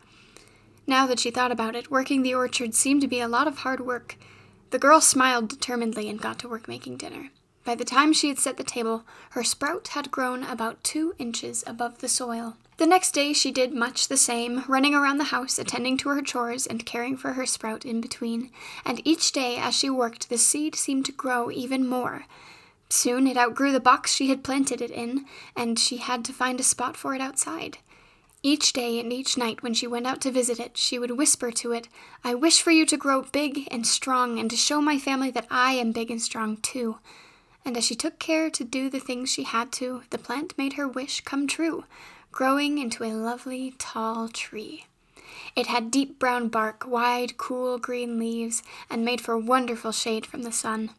Now 0.86 1.06
that 1.06 1.20
she 1.20 1.30
thought 1.30 1.52
about 1.52 1.76
it, 1.76 1.90
working 1.90 2.22
the 2.22 2.34
orchard 2.34 2.74
seemed 2.74 3.02
to 3.02 3.08
be 3.08 3.20
a 3.20 3.28
lot 3.28 3.46
of 3.46 3.58
hard 3.58 3.80
work. 3.80 4.16
The 4.74 4.80
girl 4.80 5.00
smiled 5.00 5.50
determinedly 5.50 6.08
and 6.08 6.20
got 6.20 6.40
to 6.40 6.48
work 6.48 6.66
making 6.66 6.96
dinner. 6.96 7.30
By 7.62 7.76
the 7.76 7.84
time 7.84 8.12
she 8.12 8.26
had 8.26 8.40
set 8.40 8.56
the 8.56 8.64
table, 8.64 9.04
her 9.30 9.44
sprout 9.44 9.86
had 9.86 10.10
grown 10.10 10.42
about 10.42 10.82
two 10.82 11.14
inches 11.16 11.62
above 11.64 11.98
the 11.98 12.08
soil. 12.08 12.56
The 12.78 12.86
next 12.88 13.12
day 13.12 13.32
she 13.32 13.52
did 13.52 13.72
much 13.72 14.08
the 14.08 14.16
same, 14.16 14.64
running 14.66 14.92
around 14.92 15.18
the 15.18 15.30
house, 15.30 15.60
attending 15.60 15.96
to 15.98 16.08
her 16.08 16.22
chores, 16.22 16.66
and 16.66 16.84
caring 16.84 17.16
for 17.16 17.34
her 17.34 17.46
sprout 17.46 17.84
in 17.84 18.00
between. 18.00 18.50
And 18.84 19.00
each 19.04 19.30
day 19.30 19.58
as 19.58 19.76
she 19.76 19.88
worked, 19.90 20.28
the 20.28 20.38
seed 20.38 20.74
seemed 20.74 21.06
to 21.06 21.12
grow 21.12 21.52
even 21.52 21.86
more. 21.86 22.24
Soon 22.88 23.28
it 23.28 23.36
outgrew 23.36 23.70
the 23.70 23.78
box 23.78 24.12
she 24.12 24.28
had 24.28 24.42
planted 24.42 24.82
it 24.82 24.90
in, 24.90 25.24
and 25.54 25.78
she 25.78 25.98
had 25.98 26.24
to 26.24 26.32
find 26.32 26.58
a 26.58 26.64
spot 26.64 26.96
for 26.96 27.14
it 27.14 27.20
outside. 27.20 27.78
Each 28.46 28.74
day 28.74 29.00
and 29.00 29.10
each 29.10 29.38
night 29.38 29.62
when 29.62 29.72
she 29.72 29.86
went 29.86 30.06
out 30.06 30.20
to 30.20 30.30
visit 30.30 30.60
it, 30.60 30.76
she 30.76 30.98
would 30.98 31.12
whisper 31.12 31.50
to 31.50 31.72
it, 31.72 31.88
I 32.22 32.34
wish 32.34 32.60
for 32.60 32.72
you 32.72 32.84
to 32.84 32.98
grow 32.98 33.22
big 33.22 33.66
and 33.70 33.86
strong, 33.86 34.38
and 34.38 34.50
to 34.50 34.56
show 34.56 34.82
my 34.82 34.98
family 34.98 35.30
that 35.30 35.46
I 35.50 35.72
am 35.72 35.92
big 35.92 36.10
and 36.10 36.20
strong 36.20 36.58
too. 36.58 36.98
And 37.64 37.74
as 37.74 37.84
she 37.84 37.94
took 37.94 38.18
care 38.18 38.50
to 38.50 38.62
do 38.62 38.90
the 38.90 39.00
things 39.00 39.30
she 39.30 39.44
had 39.44 39.72
to, 39.72 40.02
the 40.10 40.18
plant 40.18 40.52
made 40.58 40.74
her 40.74 40.86
wish 40.86 41.22
come 41.22 41.46
true 41.46 41.84
growing 42.32 42.76
into 42.76 43.02
a 43.02 43.14
lovely 43.14 43.74
tall 43.78 44.28
tree. 44.28 44.84
It 45.56 45.68
had 45.68 45.90
deep 45.90 46.18
brown 46.18 46.48
bark, 46.48 46.84
wide, 46.86 47.38
cool 47.38 47.78
green 47.78 48.18
leaves, 48.18 48.62
and 48.90 49.06
made 49.06 49.22
for 49.22 49.38
wonderful 49.38 49.92
shade 49.92 50.26
from 50.26 50.42
the 50.42 50.52
sun. 50.52 50.90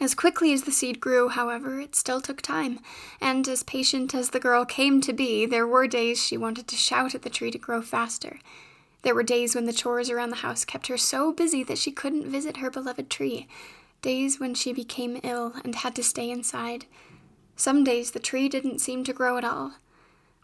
As 0.00 0.14
quickly 0.14 0.52
as 0.52 0.62
the 0.62 0.70
seed 0.70 1.00
grew, 1.00 1.28
however, 1.28 1.80
it 1.80 1.96
still 1.96 2.20
took 2.20 2.40
time, 2.40 2.78
and 3.20 3.48
as 3.48 3.64
patient 3.64 4.14
as 4.14 4.30
the 4.30 4.38
girl 4.38 4.64
came 4.64 5.00
to 5.00 5.12
be, 5.12 5.44
there 5.44 5.66
were 5.66 5.88
days 5.88 6.24
she 6.24 6.36
wanted 6.36 6.68
to 6.68 6.76
shout 6.76 7.16
at 7.16 7.22
the 7.22 7.30
tree 7.30 7.50
to 7.50 7.58
grow 7.58 7.82
faster. 7.82 8.38
There 9.02 9.14
were 9.14 9.24
days 9.24 9.56
when 9.56 9.66
the 9.66 9.72
chores 9.72 10.08
around 10.08 10.30
the 10.30 10.36
house 10.36 10.64
kept 10.64 10.86
her 10.86 10.96
so 10.96 11.32
busy 11.32 11.64
that 11.64 11.78
she 11.78 11.90
couldn't 11.90 12.30
visit 12.30 12.58
her 12.58 12.70
beloved 12.70 13.10
tree, 13.10 13.48
days 14.00 14.38
when 14.38 14.54
she 14.54 14.72
became 14.72 15.20
ill 15.24 15.54
and 15.64 15.74
had 15.74 15.96
to 15.96 16.04
stay 16.04 16.30
inside. 16.30 16.86
Some 17.56 17.82
days 17.82 18.12
the 18.12 18.20
tree 18.20 18.48
didn't 18.48 18.80
seem 18.80 19.02
to 19.02 19.12
grow 19.12 19.36
at 19.36 19.44
all. 19.44 19.74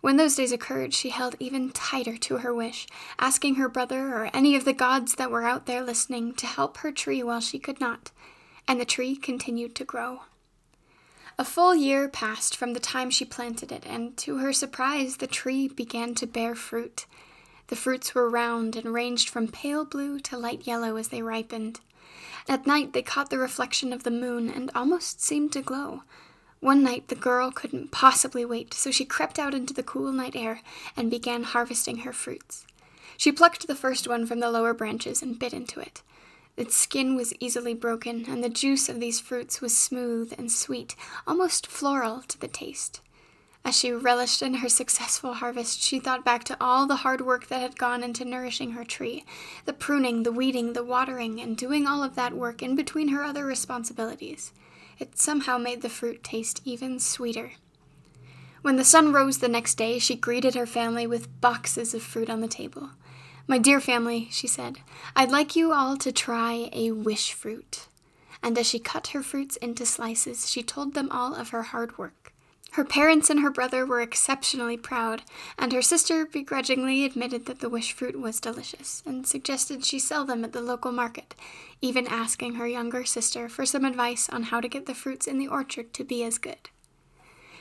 When 0.01 0.17
those 0.17 0.35
days 0.35 0.53
occurred, 0.53 0.93
she 0.93 1.11
held 1.11 1.37
even 1.39 1.71
tighter 1.71 2.17
to 2.17 2.39
her 2.39 2.53
wish, 2.53 2.87
asking 3.19 3.55
her 3.55 3.69
brother 3.69 4.15
or 4.15 4.31
any 4.35 4.57
of 4.57 4.65
the 4.65 4.73
gods 4.73 5.15
that 5.15 5.31
were 5.31 5.45
out 5.45 5.67
there 5.67 5.83
listening 5.83 6.35
to 6.35 6.47
help 6.47 6.79
her 6.79 6.91
tree 6.91 7.23
while 7.23 7.41
she 7.41 7.59
could 7.59 7.81
not, 7.81 8.11
and 8.67 8.81
the 8.81 8.85
tree 8.85 9.17
continued 9.17 9.75
to 9.77 9.85
grow. 9.85 10.23
A 11.37 11.45
full 11.45 11.75
year 11.75 12.09
passed 12.09 12.57
from 12.57 12.75
the 12.75 12.81
time 12.81 13.11
she 13.11 13.25
planted 13.25 13.73
it, 13.73 13.85
and 13.87 14.17
to 14.19 14.39
her 14.39 14.53
surprise, 14.53 15.17
the 15.17 15.27
tree 15.27 15.67
began 15.67 16.15
to 16.15 16.27
bear 16.27 16.55
fruit. 16.55 17.07
The 17.69 17.77
fruits 17.77 18.15
were 18.15 18.29
round 18.29 18.77
and 18.77 18.95
ranged 18.95 19.29
from 19.29 19.49
pale 19.49 19.85
blue 19.85 20.21
to 20.21 20.39
light 20.39 20.67
yellow 20.67 20.97
as 20.97 21.09
they 21.09 21.23
ripened. 21.23 21.81
At 22.49 22.67
night, 22.67 22.93
they 22.93 23.03
caught 23.03 23.31
the 23.31 23.39
reflection 23.39 23.93
of 23.93 24.05
the 24.05 24.11
moon 24.11 24.49
and 24.49 24.71
almost 24.75 25.21
seemed 25.23 25.53
to 25.53 25.63
glow. 25.63 26.03
One 26.61 26.83
night 26.83 27.09
the 27.09 27.15
girl 27.15 27.51
couldn't 27.51 27.91
possibly 27.91 28.45
wait, 28.45 28.73
so 28.73 28.91
she 28.91 29.05
crept 29.05 29.39
out 29.39 29.55
into 29.55 29.75
the 29.75 29.83
cool 29.83 30.13
night 30.13 30.37
air 30.37 30.61
and 30.97 31.11
began 31.11 31.43
harvesting 31.43 31.99
her 31.99 32.13
fruits. 32.13 32.65
She 33.17 33.33
plucked 33.33 33.67
the 33.67 33.75
first 33.75 34.07
one 34.09 34.27
from 34.27 34.41
the 34.41 34.51
lower 34.51 34.73
branches 34.73 35.21
and 35.21 35.39
bit 35.39 35.53
into 35.53 35.81
it. 35.81 36.03
Its 36.57 36.77
skin 36.77 37.17
was 37.17 37.35
easily 37.41 37.75
broken, 37.75 38.25
and 38.29 38.43
the 38.43 38.49
juice 38.49 38.89
of 38.89 39.01
these 39.01 39.21
fruits 39.21 39.61
was 39.61 39.77
smooth 39.77 40.33
and 40.39 40.53
sweet, 40.53 40.95
almost 41.27 41.67
floral 41.67 42.23
to 42.23 42.39
the 42.39 42.49
taste. 42.49 43.01
As 43.65 43.77
she 43.77 43.93
relished 43.93 44.43
in 44.43 44.55
her 44.55 44.69
successful 44.69 45.35
harvest, 45.35 45.83
she 45.83 45.99
thought 45.99 46.25
back 46.25 46.45
to 46.45 46.57
all 46.61 46.87
the 46.87 46.97
hard 46.97 47.23
work 47.23 47.49
that 47.49 47.63
had 47.63 47.79
gone 47.79 48.03
into 48.03 48.25
nourishing 48.25 48.73
her 48.73 48.85
tree 48.85 49.25
the 49.65 49.73
pruning, 49.73 50.23
the 50.23 50.33
weeding, 50.33 50.75
the 50.75 50.85
watering, 50.85 51.41
and 51.41 51.57
doing 51.57 51.87
all 51.87 52.05
of 52.05 52.15
that 52.15 52.35
work 52.35 52.63
in 52.63 52.77
between 52.77 53.09
her 53.09 53.25
other 53.25 53.45
responsibilities 53.45 54.53
it 54.99 55.19
somehow 55.19 55.59
made 55.59 55.83
the 55.83 55.89
fruit 55.89 56.23
taste 56.23 56.61
even 56.65 56.99
sweeter. 56.99 57.53
When 58.63 58.77
the 58.77 58.85
sun 58.85 59.13
rose 59.13 59.39
the 59.39 59.49
next 59.49 59.75
day, 59.75 59.99
she 59.99 60.15
greeted 60.15 60.55
her 60.55 60.67
family 60.67 61.07
with 61.07 61.41
boxes 61.41 61.95
of 61.95 62.03
fruit 62.03 62.31
on 62.31 62.41
the 62.41 62.49
table. 62.49 62.91
My 63.47 63.59
dear 63.59 63.79
family, 63.79 64.29
she 64.31 64.47
said, 64.47 64.79
I'd 65.15 65.31
like 65.31 65.55
you 65.55 65.73
all 65.73 65.99
to 65.99 66.11
try 66.11 66.71
a 66.73 66.93
wish 66.93 67.35
fruit. 67.35 67.89
And 68.43 68.57
as 68.57 68.67
she 68.67 68.79
cut 68.79 69.09
her 69.09 69.23
fruits 69.23 69.57
into 69.57 69.85
slices, 69.85 70.51
she 70.51 70.63
told 70.63 70.95
them 70.95 71.11
all 71.11 71.35
of 71.35 71.51
her 71.51 71.65
hard 71.65 71.99
work. 71.99 72.33
Her 72.73 72.85
parents 72.85 73.31
and 73.31 73.41
her 73.41 73.51
brother 73.51 73.87
were 73.87 74.01
exceptionally 74.01 74.77
proud, 74.77 75.23
and 75.59 75.73
her 75.73 75.83
sister 75.83 76.27
begrudgingly 76.27 77.05
admitted 77.05 77.47
that 77.47 77.61
the 77.61 77.69
wish 77.69 77.93
fruit 77.93 78.19
was 78.19 78.41
delicious 78.41 79.03
and 79.07 79.27
suggested 79.27 79.85
she 79.85 79.99
sell 79.99 80.25
them 80.25 80.43
at 80.43 80.53
the 80.53 80.61
local 80.61 80.91
market, 80.91 81.35
even 81.81 82.07
asking 82.09 82.55
her 82.55 82.67
younger 82.67 83.05
sister 83.05 83.49
for 83.49 83.65
some 83.65 83.85
advice 83.85 84.29
on 84.29 84.45
how 84.45 84.61
to 84.61 84.69
get 84.69 84.87
the 84.87 84.95
fruits 84.95 85.27
in 85.27 85.39
the 85.39 85.49
orchard 85.49 85.93
to 85.95 86.03
be 86.03 86.25
as 86.25 86.39
good. 86.39 86.71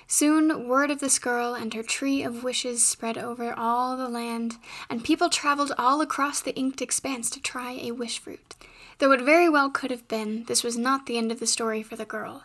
Soon 0.07 0.67
word 0.67 0.91
of 0.91 0.99
this 0.99 1.17
girl 1.17 1.53
and 1.53 1.73
her 1.73 1.83
tree 1.83 2.23
of 2.23 2.43
wishes 2.43 2.85
spread 2.85 3.17
over 3.17 3.53
all 3.53 3.95
the 3.95 4.09
land, 4.09 4.57
and 4.89 5.03
people 5.03 5.29
traveled 5.29 5.71
all 5.77 6.01
across 6.01 6.41
the 6.41 6.55
inked 6.55 6.81
expanse 6.81 7.29
to 7.31 7.41
try 7.41 7.71
a 7.73 7.91
wish 7.91 8.19
fruit. 8.19 8.55
Though 8.99 9.11
it 9.11 9.21
very 9.21 9.49
well 9.49 9.69
could 9.69 9.91
have 9.91 10.07
been, 10.07 10.43
this 10.45 10.63
was 10.63 10.77
not 10.77 11.05
the 11.05 11.17
end 11.17 11.31
of 11.31 11.39
the 11.39 11.47
story 11.47 11.81
for 11.83 11.95
the 11.95 12.05
girl. 12.05 12.43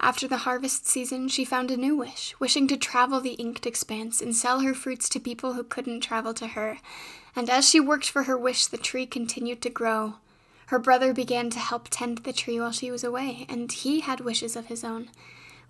After 0.00 0.26
the 0.26 0.38
harvest 0.38 0.88
season, 0.88 1.28
she 1.28 1.44
found 1.44 1.70
a 1.70 1.76
new 1.76 1.96
wish, 1.96 2.34
wishing 2.40 2.66
to 2.68 2.76
travel 2.76 3.20
the 3.20 3.34
inked 3.34 3.66
expanse 3.66 4.20
and 4.20 4.34
sell 4.34 4.60
her 4.60 4.74
fruits 4.74 5.08
to 5.10 5.20
people 5.20 5.52
who 5.52 5.62
couldn't 5.62 6.00
travel 6.00 6.34
to 6.34 6.48
her. 6.48 6.78
And 7.36 7.48
as 7.48 7.68
she 7.68 7.78
worked 7.78 8.08
for 8.10 8.24
her 8.24 8.36
wish, 8.36 8.66
the 8.66 8.78
tree 8.78 9.06
continued 9.06 9.62
to 9.62 9.70
grow. 9.70 10.14
Her 10.66 10.78
brother 10.78 11.12
began 11.12 11.50
to 11.50 11.58
help 11.58 11.86
tend 11.88 12.18
the 12.18 12.32
tree 12.32 12.58
while 12.58 12.72
she 12.72 12.90
was 12.90 13.04
away, 13.04 13.46
and 13.48 13.70
he 13.70 14.00
had 14.00 14.20
wishes 14.20 14.56
of 14.56 14.66
his 14.66 14.82
own. 14.82 15.10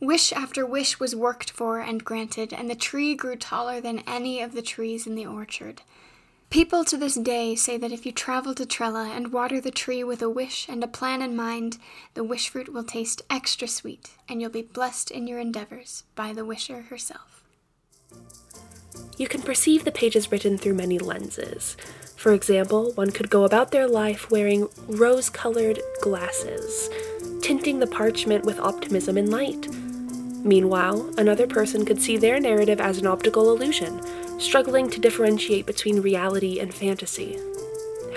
Wish 0.03 0.33
after 0.33 0.67
wish 0.67 0.99
was 0.99 1.15
worked 1.15 1.53
for 1.53 1.79
and 1.79 2.05
granted, 2.05 2.53
and 2.53 2.69
the 2.69 2.75
tree 2.75 3.15
grew 3.15 3.37
taller 3.37 3.81
than 3.81 4.01
any 4.01 4.43
of 4.43 4.53
the 4.53 4.61
trees 4.61 5.07
in 5.07 5.15
the 5.15 5.25
orchard. 5.25 5.81
People 6.51 6.85
to 6.87 6.97
this 6.97 7.15
day 7.15 7.55
say 7.55 7.79
that 7.79 7.93
if 7.93 8.05
you 8.05 8.11
travel 8.11 8.53
to 8.57 8.67
Trella 8.67 9.13
and 9.15 9.33
water 9.33 9.61
the 9.61 9.71
tree 9.71 10.03
with 10.03 10.21
a 10.21 10.29
wish 10.29 10.69
and 10.69 10.83
a 10.83 10.89
plan 10.89 11.23
in 11.23 11.37
mind, 11.37 11.79
the 12.15 12.25
wish 12.25 12.49
fruit 12.49 12.73
will 12.73 12.83
taste 12.83 13.23
extra 13.31 13.69
sweet, 13.69 14.11
and 14.29 14.41
you'll 14.41 14.51
be 14.51 14.63
blessed 14.63 15.13
in 15.13 15.29
your 15.29 15.39
endeavors 15.39 16.03
by 16.17 16.33
the 16.33 16.45
wisher 16.45 16.83
herself. 16.83 17.45
You 19.19 19.29
can 19.29 19.43
perceive 19.43 19.85
the 19.85 19.93
pages 19.93 20.33
written 20.33 20.59
through 20.59 20.75
many 20.75 20.99
lenses. 20.99 21.77
For 22.17 22.33
example, 22.33 22.91
one 22.95 23.13
could 23.13 23.31
go 23.31 23.45
about 23.45 23.71
their 23.71 23.87
life 23.87 24.33
wearing 24.33 24.69
rose 24.89 25.31
colored 25.31 25.79
glasses, 26.01 26.91
tinting 27.41 27.79
the 27.79 27.87
parchment 27.87 28.45
with 28.45 28.59
optimism 28.59 29.17
and 29.17 29.31
light. 29.31 29.69
Meanwhile, 30.45 31.15
another 31.19 31.47
person 31.47 31.85
could 31.85 32.01
see 32.01 32.17
their 32.17 32.41
narrative 32.41 32.81
as 32.81 32.99
an 32.99 33.07
optical 33.07 33.51
illusion 33.53 34.01
struggling 34.41 34.91
to 34.91 35.01
differentiate 35.01 35.67
between 35.67 36.01
reality 36.01 36.59
and 36.59 36.75
fantasy. 36.75 37.39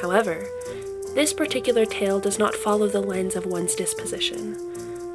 However, 0.02 0.48
this 1.14 1.34
particular 1.34 1.86
tale 1.86 2.20
does 2.20 2.40
not 2.40 2.56
follow 2.56 2.88
the 2.88 3.02
lens 3.02 3.36
of 3.36 3.46
one's 3.46 3.76
disposition. 3.76 4.58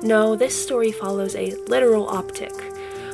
No, 0.02 0.36
this 0.36 0.60
story 0.60 0.92
follows 0.92 1.34
a 1.34 1.54
literal 1.66 2.08
optic, 2.08 2.52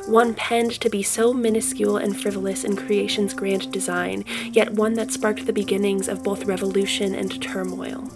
one 0.07 0.33
penned 0.35 0.79
to 0.79 0.89
be 0.89 1.03
so 1.03 1.33
minuscule 1.33 1.97
and 1.97 2.19
frivolous 2.19 2.63
in 2.63 2.77
creation's 2.77 3.33
grand 3.33 3.71
design, 3.73 4.23
yet 4.53 4.71
one 4.71 4.93
that 4.93 5.11
sparked 5.11 5.45
the 5.45 5.53
beginnings 5.53 6.07
of 6.07 6.23
both 6.23 6.45
revolution 6.45 7.13
and 7.13 7.41
turmoil. 7.41 8.09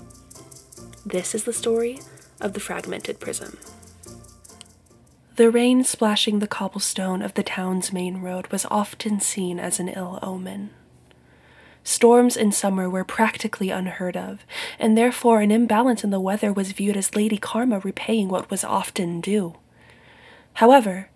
This 1.06 1.36
is 1.36 1.44
the 1.44 1.52
story 1.52 2.00
of 2.40 2.54
the 2.54 2.62
fragmented 2.62 3.20
prism. 3.20 3.58
The 5.38 5.50
rain 5.50 5.86
splashing 5.86 6.40
the 6.40 6.48
cobblestone 6.48 7.22
of 7.22 7.36
the 7.36 7.44
town's 7.44 7.94
main 7.94 8.18
road 8.22 8.48
was 8.48 8.66
often 8.70 9.22
seen 9.22 9.60
as 9.60 9.80
an 9.80 9.88
ill 9.88 10.20
omen. 10.22 10.72
Storms 11.86 12.36
in 12.36 12.52
summer 12.52 12.90
were 12.90 13.06
practically 13.06 13.70
unheard 13.70 14.18
of, 14.18 14.46
and 14.78 14.98
therefore 14.98 15.40
an 15.40 15.50
imbalance 15.50 16.04
in 16.04 16.10
the 16.10 16.20
weather 16.20 16.52
was 16.52 16.74
viewed 16.74 16.98
as 16.98 17.16
Lady 17.16 17.38
Karma 17.38 17.80
repaying 17.80 18.28
what 18.28 18.52
was 18.52 18.66
often 18.66 19.22
due. 19.22 19.56
However, 20.56 21.10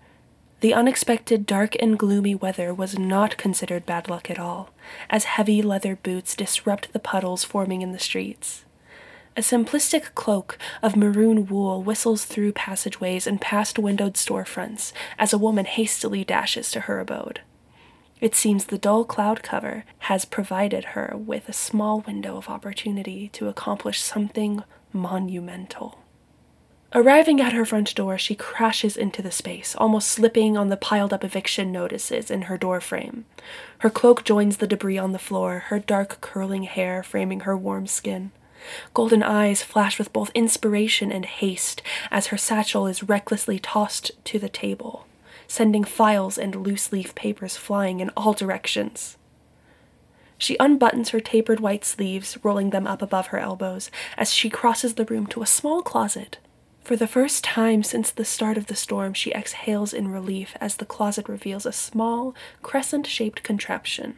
the 0.62 0.74
unexpected 0.74 1.46
dark 1.46 1.76
and 1.82 2.00
gloomy 2.00 2.34
weather 2.34 2.74
was 2.74 2.98
not 2.98 3.38
considered 3.38 3.86
bad 3.86 4.10
luck 4.10 4.32
at 4.32 4.40
all, 4.40 4.70
as 5.10 5.26
heavy 5.26 5.62
leather 5.62 5.98
boots 5.98 6.36
disrupt 6.36 6.94
the 6.94 7.00
puddles 7.00 7.44
forming 7.44 7.82
in 7.82 7.92
the 7.92 8.00
streets. 8.00 8.64
A 9.38 9.42
simplistic 9.42 10.16
cloak 10.16 10.58
of 10.82 10.96
maroon 10.96 11.48
wool 11.48 11.84
whistles 11.84 12.24
through 12.24 12.54
passageways 12.54 13.28
and 13.28 13.42
past 13.42 13.78
windowed 13.78 14.14
storefronts 14.14 14.94
as 15.20 15.34
a 15.34 15.38
woman 15.38 15.66
hastily 15.66 16.24
dashes 16.24 16.72
to 16.72 16.82
her 16.82 17.02
abode. 17.02 17.42
It 18.22 18.34
seems 18.34 18.66
the 18.66 18.78
dull 18.78 19.04
cloud 19.04 19.44
cover 19.44 19.84
has 20.00 20.24
provided 20.24 20.86
her 20.86 21.14
with 21.18 21.50
a 21.50 21.54
small 21.54 22.00
window 22.00 22.38
of 22.38 22.48
opportunity 22.48 23.28
to 23.34 23.50
accomplish 23.50 24.02
something 24.02 24.64
monumental. 24.94 26.00
Arriving 26.94 27.42
at 27.42 27.52
her 27.52 27.66
front 27.66 27.94
door, 27.94 28.18
she 28.18 28.36
crashes 28.36 28.96
into 28.96 29.22
the 29.22 29.32
space, 29.32 29.76
almost 29.76 30.08
slipping 30.08 30.56
on 30.56 30.70
the 30.70 30.78
piled 30.78 31.12
up 31.12 31.26
eviction 31.26 31.74
notices 31.74 32.32
in 32.32 32.44
her 32.44 32.58
door 32.58 32.80
frame. 32.80 33.26
Her 33.80 33.90
cloak 33.90 34.24
joins 34.24 34.58
the 34.58 34.68
debris 34.68 34.98
on 34.98 35.12
the 35.12 35.20
floor, 35.20 35.66
her 35.68 35.80
dark 35.80 36.22
curling 36.22 36.64
hair 36.64 37.04
framing 37.04 37.42
her 37.42 37.58
warm 37.58 37.86
skin. 37.86 38.32
Golden 38.94 39.24
eyes 39.24 39.64
flash 39.64 39.98
with 40.00 40.14
both 40.14 40.32
inspiration 40.34 41.12
and 41.12 41.26
haste 41.26 41.82
as 42.12 42.28
her 42.28 42.38
satchel 42.38 42.88
is 42.88 43.04
recklessly 43.04 43.60
tossed 43.60 44.12
to 44.26 44.40
the 44.40 44.50
table. 44.50 45.06
sending 45.48 45.84
files 45.84 46.38
and 46.38 46.56
loose 46.56 46.92
leaf 46.92 47.14
papers 47.16 47.56
flying 47.56 48.00
in 48.00 48.10
all 48.18 48.34
directions. 48.34 49.18
She 50.38 50.58
unbuttons 50.58 51.10
her 51.10 51.20
tapered 51.20 51.60
white 51.60 51.86
sleeves, 51.86 52.38
rolling 52.44 52.72
them 52.72 52.86
up 52.88 53.02
above 53.02 53.28
her 53.28 53.40
elbows, 53.40 53.90
as 54.18 54.34
she 54.34 54.50
crosses 54.50 54.96
the 54.96 55.06
room 55.06 55.28
to 55.28 55.42
a 55.42 55.48
small 55.48 55.82
closet. 55.82 56.40
For 56.84 56.96
the 56.96 57.08
first 57.08 57.44
time 57.44 57.84
since 57.84 58.12
the 58.12 58.26
start 58.26 58.58
of 58.58 58.68
the 58.68 58.76
storm, 58.76 59.14
she 59.14 59.32
exhales 59.32 59.94
in 59.94 60.10
relief 60.10 60.56
as 60.60 60.76
the 60.76 60.86
closet 60.86 61.28
reveals 61.30 61.66
a 61.66 61.72
small, 61.72 62.36
crescent 62.62 63.08
shaped 63.08 63.44
contraption. 63.44 64.18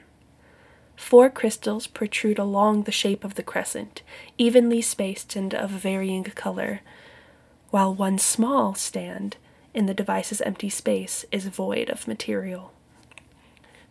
Four 0.98 1.30
crystals 1.30 1.88
protrude 1.88 2.39
along 2.39 2.84
the 2.84 2.92
shape 2.92 3.24
of 3.24 3.36
the 3.36 3.44
crescent, 3.44 4.01
evenly 4.38 4.82
spaced 4.82 5.36
and 5.36 5.54
of 5.54 5.70
varying 5.70 6.24
color, 6.24 6.82
while 7.70 7.94
one 7.94 8.18
small 8.18 8.74
stand 8.74 9.38
in 9.74 9.86
the 9.86 9.94
device's 9.94 10.42
empty 10.42 10.70
space 10.70 11.24
is 11.32 11.46
void 11.46 11.89
of 11.89 12.08
material. 12.08 12.74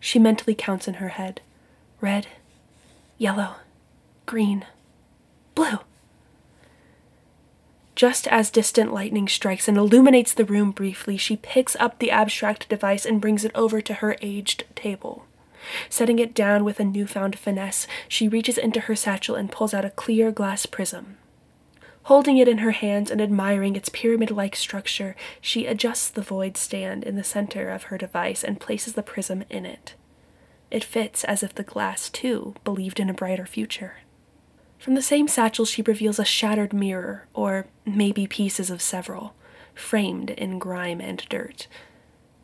She 0.01 0.19
mentally 0.19 0.55
counts 0.55 0.89
in 0.89 0.95
her 0.95 1.11
head 1.11 1.41
red, 2.01 2.27
yellow, 3.17 3.55
green, 4.27 4.67
blue. 5.55 5.79
Just 7.95 8.27
as 8.29 8.51
distant 8.51 8.93
lightning 8.93 9.29
strikes 9.29 9.69
and 9.69 9.79
illuminates 9.79 10.35
the 10.35 10.45
room 10.45 10.73
briefly, 10.73 11.17
she 11.17 11.37
picks 11.39 11.75
up 11.77 11.99
the 11.99 12.11
abstract 12.11 12.69
device 12.69 13.07
and 13.07 13.21
brings 13.21 13.45
it 13.45 13.53
over 13.55 13.81
to 13.81 13.95
her 13.95 14.19
aged 14.21 14.65
table. 14.75 15.25
Setting 15.89 16.19
it 16.19 16.35
down 16.35 16.65
with 16.65 16.81
a 16.81 16.85
newfound 16.85 17.39
finesse, 17.39 17.87
she 18.09 18.29
reaches 18.29 18.59
into 18.59 18.81
her 18.81 18.97
satchel 18.97 19.35
and 19.35 19.53
pulls 19.53 19.75
out 19.75 19.85
a 19.85 19.91
clear 19.91 20.31
glass 20.31 20.67
prism. 20.67 21.17
Holding 22.05 22.39
it 22.39 22.47
in 22.47 22.59
her 22.59 22.71
hands 22.71 23.11
and 23.11 23.21
admiring 23.21 23.75
its 23.75 23.89
pyramid 23.89 24.31
like 24.31 24.55
structure, 24.55 25.17
she 25.41 25.67
adjusts 25.67 26.09
the 26.09 26.23
void 26.23 26.57
stand 26.57 27.03
in 27.03 27.17
the 27.17 27.25
center 27.25 27.69
of 27.69 27.85
her 27.85 27.99
device 27.99 28.45
and 28.45 28.61
places 28.61 28.93
the 28.93 29.03
prism 29.03 29.43
in 29.51 29.67
it. 29.67 29.95
It 30.71 30.85
fits 30.85 31.25
as 31.25 31.43
if 31.43 31.55
the 31.55 31.65
glass, 31.65 32.09
too, 32.09 32.55
believed 32.63 33.01
in 33.01 33.11
a 33.11 33.15
brighter 33.15 33.47
future. 33.47 33.95
From 34.79 34.95
the 34.95 35.03
same 35.03 35.27
satchel, 35.27 35.65
she 35.65 35.83
reveals 35.83 36.19
a 36.19 36.25
shattered 36.25 36.73
mirror, 36.73 37.27
or 37.35 37.67
maybe 37.85 38.27
pieces 38.27 38.71
of 38.71 38.83
several, 38.83 39.35
framed 39.75 40.31
in 40.31 40.59
grime 40.61 41.01
and 41.01 41.27
dirt, 41.29 41.67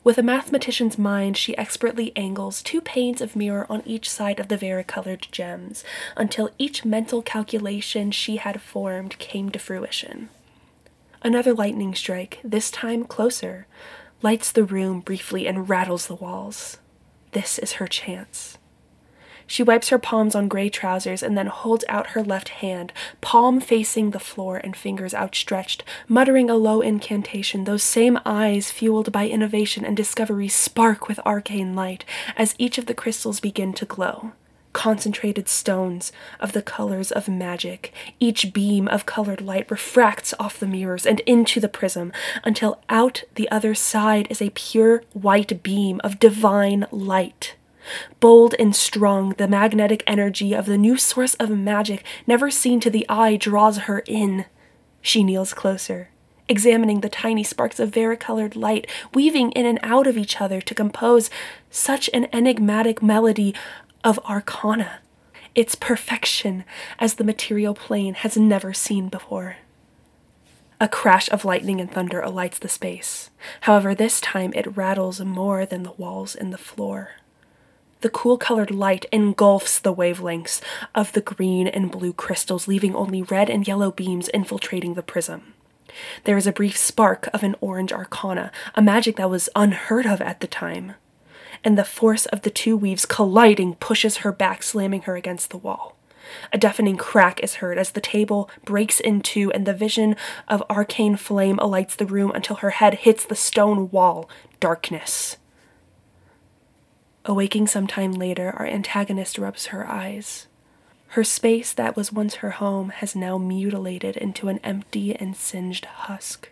with 0.04 0.18
a 0.18 0.22
mathematician's 0.22 0.98
mind, 0.98 1.36
she 1.36 1.56
expertly 1.56 2.12
angles 2.16 2.62
two 2.62 2.80
panes 2.80 3.20
of 3.20 3.36
mirror 3.36 3.66
on 3.70 3.82
each 3.86 4.10
side 4.10 4.40
of 4.40 4.48
the 4.48 4.56
varicolored 4.56 5.28
gems 5.30 5.84
until 6.16 6.50
each 6.58 6.84
mental 6.84 7.22
calculation 7.22 8.10
she 8.10 8.36
had 8.36 8.60
formed 8.60 9.18
came 9.18 9.50
to 9.50 9.58
fruition. 9.58 10.28
Another 11.22 11.54
lightning 11.54 11.94
strike, 11.94 12.40
this 12.42 12.70
time 12.70 13.04
closer, 13.04 13.66
lights 14.22 14.50
the 14.50 14.64
room 14.64 15.00
briefly 15.00 15.46
and 15.46 15.68
rattles 15.68 16.08
the 16.08 16.16
walls. 16.16 16.78
This 17.30 17.58
is 17.58 17.72
her 17.74 17.86
chance. 17.86 18.58
She 19.52 19.62
wipes 19.62 19.90
her 19.90 19.98
palms 19.98 20.34
on 20.34 20.48
gray 20.48 20.70
trousers 20.70 21.22
and 21.22 21.36
then 21.36 21.48
holds 21.48 21.84
out 21.86 22.12
her 22.12 22.22
left 22.22 22.48
hand, 22.64 22.90
palm 23.20 23.60
facing 23.60 24.12
the 24.12 24.18
floor 24.18 24.56
and 24.56 24.74
fingers 24.74 25.12
outstretched, 25.12 25.84
muttering 26.08 26.48
a 26.48 26.54
low 26.54 26.80
incantation. 26.80 27.64
Those 27.64 27.82
same 27.82 28.18
eyes, 28.24 28.70
fueled 28.70 29.12
by 29.12 29.28
innovation 29.28 29.84
and 29.84 29.94
discovery, 29.94 30.48
spark 30.48 31.06
with 31.06 31.20
arcane 31.26 31.74
light 31.74 32.06
as 32.34 32.54
each 32.56 32.78
of 32.78 32.86
the 32.86 32.94
crystals 32.94 33.40
begin 33.40 33.74
to 33.74 33.84
glow. 33.84 34.32
Concentrated 34.72 35.50
stones 35.50 36.12
of 36.40 36.52
the 36.52 36.62
colors 36.62 37.12
of 37.12 37.28
magic. 37.28 37.92
Each 38.18 38.54
beam 38.54 38.88
of 38.88 39.04
colored 39.04 39.42
light 39.42 39.70
refracts 39.70 40.32
off 40.40 40.58
the 40.58 40.66
mirrors 40.66 41.04
and 41.04 41.20
into 41.26 41.60
the 41.60 41.68
prism 41.68 42.10
until 42.42 42.80
out 42.88 43.24
the 43.34 43.50
other 43.50 43.74
side 43.74 44.28
is 44.30 44.40
a 44.40 44.48
pure 44.48 45.02
white 45.12 45.62
beam 45.62 46.00
of 46.02 46.18
divine 46.18 46.86
light. 46.90 47.54
Bold 48.20 48.54
and 48.58 48.74
strong, 48.74 49.30
the 49.38 49.48
magnetic 49.48 50.02
energy 50.06 50.52
of 50.54 50.66
the 50.66 50.78
new 50.78 50.96
source 50.96 51.34
of 51.34 51.50
magic, 51.50 52.04
never 52.26 52.50
seen 52.50 52.80
to 52.80 52.90
the 52.90 53.06
eye, 53.08 53.36
draws 53.36 53.78
her 53.78 54.00
in. 54.06 54.44
She 55.00 55.24
kneels 55.24 55.52
closer, 55.52 56.10
examining 56.48 57.00
the 57.00 57.08
tiny 57.08 57.42
sparks 57.42 57.80
of 57.80 57.90
varicolored 57.90 58.54
light 58.54 58.86
weaving 59.14 59.52
in 59.52 59.66
and 59.66 59.80
out 59.82 60.06
of 60.06 60.16
each 60.16 60.40
other 60.40 60.60
to 60.60 60.74
compose 60.74 61.30
such 61.70 62.08
an 62.12 62.28
enigmatic 62.32 63.02
melody 63.02 63.54
of 64.04 64.18
arcana. 64.28 65.00
Its 65.54 65.74
perfection 65.74 66.64
as 66.98 67.14
the 67.14 67.24
material 67.24 67.74
plane 67.74 68.14
has 68.14 68.36
never 68.36 68.72
seen 68.72 69.08
before. 69.08 69.56
A 70.80 70.88
crash 70.88 71.30
of 71.30 71.44
lightning 71.44 71.80
and 71.80 71.90
thunder 71.90 72.20
alights 72.20 72.58
the 72.58 72.68
space. 72.68 73.30
However, 73.60 73.94
this 73.94 74.20
time 74.20 74.52
it 74.56 74.76
rattles 74.76 75.20
more 75.20 75.64
than 75.64 75.84
the 75.84 75.92
walls 75.92 76.34
and 76.34 76.52
the 76.52 76.58
floor. 76.58 77.10
The 78.02 78.10
cool 78.10 78.36
colored 78.36 78.72
light 78.72 79.06
engulfs 79.12 79.78
the 79.78 79.94
wavelengths 79.94 80.60
of 80.92 81.12
the 81.12 81.20
green 81.20 81.68
and 81.68 81.88
blue 81.88 82.12
crystals, 82.12 82.66
leaving 82.66 82.96
only 82.96 83.22
red 83.22 83.48
and 83.48 83.66
yellow 83.66 83.92
beams 83.92 84.28
infiltrating 84.28 84.94
the 84.94 85.04
prism. 85.04 85.54
There 86.24 86.36
is 86.36 86.48
a 86.48 86.52
brief 86.52 86.76
spark 86.76 87.28
of 87.32 87.44
an 87.44 87.54
orange 87.60 87.92
arcana, 87.92 88.50
a 88.74 88.82
magic 88.82 89.16
that 89.16 89.30
was 89.30 89.48
unheard 89.54 90.04
of 90.04 90.20
at 90.20 90.40
the 90.40 90.48
time. 90.48 90.94
And 91.62 91.78
the 91.78 91.84
force 91.84 92.26
of 92.26 92.42
the 92.42 92.50
two 92.50 92.76
weaves 92.76 93.06
colliding 93.06 93.76
pushes 93.76 94.18
her 94.18 94.32
back, 94.32 94.64
slamming 94.64 95.02
her 95.02 95.14
against 95.14 95.50
the 95.50 95.58
wall. 95.58 95.96
A 96.52 96.58
deafening 96.58 96.96
crack 96.96 97.38
is 97.40 97.56
heard 97.56 97.78
as 97.78 97.92
the 97.92 98.00
table 98.00 98.50
breaks 98.64 98.98
in 98.98 99.20
two, 99.20 99.52
and 99.52 99.64
the 99.64 99.74
vision 99.74 100.16
of 100.48 100.64
arcane 100.68 101.14
flame 101.14 101.60
alights 101.60 101.94
the 101.94 102.06
room 102.06 102.32
until 102.32 102.56
her 102.56 102.70
head 102.70 102.94
hits 102.94 103.24
the 103.24 103.36
stone 103.36 103.90
wall. 103.90 104.28
Darkness. 104.58 105.36
Awaking 107.24 107.68
some 107.68 107.86
time 107.86 108.12
later, 108.12 108.52
our 108.56 108.66
antagonist 108.66 109.38
rubs 109.38 109.66
her 109.66 109.88
eyes. 109.88 110.48
Her 111.08 111.22
space 111.22 111.72
that 111.72 111.94
was 111.94 112.12
once 112.12 112.36
her 112.36 112.52
home 112.52 112.88
has 112.88 113.14
now 113.14 113.38
mutilated 113.38 114.16
into 114.16 114.48
an 114.48 114.58
empty 114.64 115.14
and 115.14 115.36
singed 115.36 115.84
husk. 115.84 116.48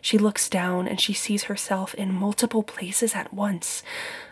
She 0.00 0.18
looks 0.18 0.48
down 0.48 0.86
and 0.86 1.00
she 1.00 1.12
sees 1.12 1.44
herself 1.44 1.94
in 1.94 2.12
multiple 2.12 2.62
places 2.62 3.14
at 3.14 3.32
once, 3.32 3.82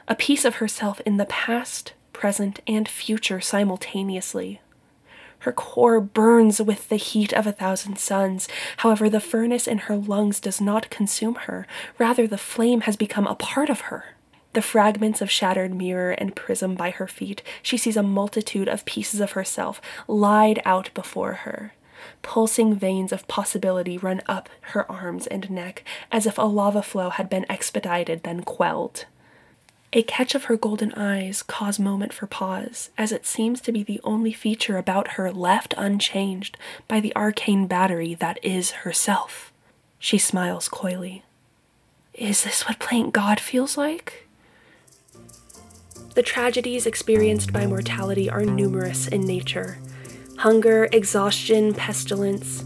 a 0.07 0.15
piece 0.15 0.45
of 0.45 0.57
herself 0.57 1.01
in 1.07 1.17
the 1.17 1.27
past, 1.27 1.95
present, 2.13 2.61
and 2.67 2.89
future 2.89 3.41
simultaneously. 3.41 4.61
Her 5.41 5.53
core 5.53 6.01
burns 6.01 6.61
with 6.61 6.89
the 6.89 6.97
heat 6.97 7.33
of 7.33 7.47
a 7.47 7.53
thousand 7.53 7.99
suns. 7.99 8.47
However, 8.79 9.09
the 9.09 9.21
furnace 9.21 9.67
in 9.67 9.79
her 9.79 9.97
lungs 9.97 10.39
does 10.39 10.61
not 10.61 10.91
consume 10.91 11.37
her. 11.47 11.67
Rather, 11.99 12.27
the 12.27 12.37
flame 12.37 12.83
has 12.83 12.97
become 12.97 13.27
a 13.27 13.35
part 13.35 13.71
of 13.71 13.83
her. 13.83 14.17
The 14.53 14.63
fragments 14.63 15.21
of 15.21 15.31
shattered 15.31 15.75
mirror 15.75 16.11
and 16.11 16.35
prism 16.35 16.75
by 16.75 16.91
her 16.91 17.07
feet, 17.07 17.43
she 17.63 17.77
sees 17.77 17.97
a 17.97 18.03
multitude 18.03 18.69
of 18.69 18.85
pieces 18.85 19.21
of 19.21 19.33
herself 19.33 19.81
lied 20.09 20.61
out 20.65 20.91
before 20.93 21.35
her. 21.35 21.73
Pulsing 22.23 22.75
veins 22.75 23.13
of 23.13 23.29
possibility 23.29 23.97
run 23.97 24.23
up 24.27 24.49
her 24.73 24.91
arms 24.91 25.27
and 25.27 25.51
neck, 25.51 25.85
as 26.11 26.27
if 26.27 26.37
a 26.37 26.43
lava 26.43 26.83
flow 26.83 27.11
had 27.11 27.31
been 27.31 27.47
expedited, 27.49 28.23
then 28.25 28.43
quelled. 28.43 29.05
A 29.93 30.03
catch 30.03 30.35
of 30.35 30.45
her 30.45 30.57
golden 30.57 30.93
eyes 30.95 31.43
cause 31.43 31.79
moment 31.79 32.13
for 32.13 32.27
pause, 32.27 32.91
as 32.97 33.13
it 33.13 33.27
seems 33.27 33.61
to 33.63 33.73
be 33.73 33.83
the 33.83 34.01
only 34.05 34.33
feature 34.33 34.79
about 34.79 35.13
her 35.13 35.33
left 35.33 35.75
unchanged 35.77 36.57
by 36.89 37.01
the 37.01 37.15
arcane 37.17 37.67
battery 37.67 38.15
that 38.15 38.39
is 38.43 38.71
herself. 38.71 39.53
She 39.99 40.17
smiles 40.17 40.69
coyly. 40.69 41.25
Is 42.15 42.45
this 42.45 42.67
what 42.67 42.79
playing 42.79 43.11
God 43.11 43.41
feels 43.41 43.77
like? 43.77 44.29
The 46.15 46.23
tragedies 46.23 46.87
experienced 46.87 47.53
by 47.53 47.67
mortality 47.67 48.29
are 48.29 48.45
numerous 48.45 49.07
in 49.07 49.23
nature 49.23 49.79
hunger, 50.39 50.89
exhaustion, 50.91 51.75
pestilence. 51.75 52.65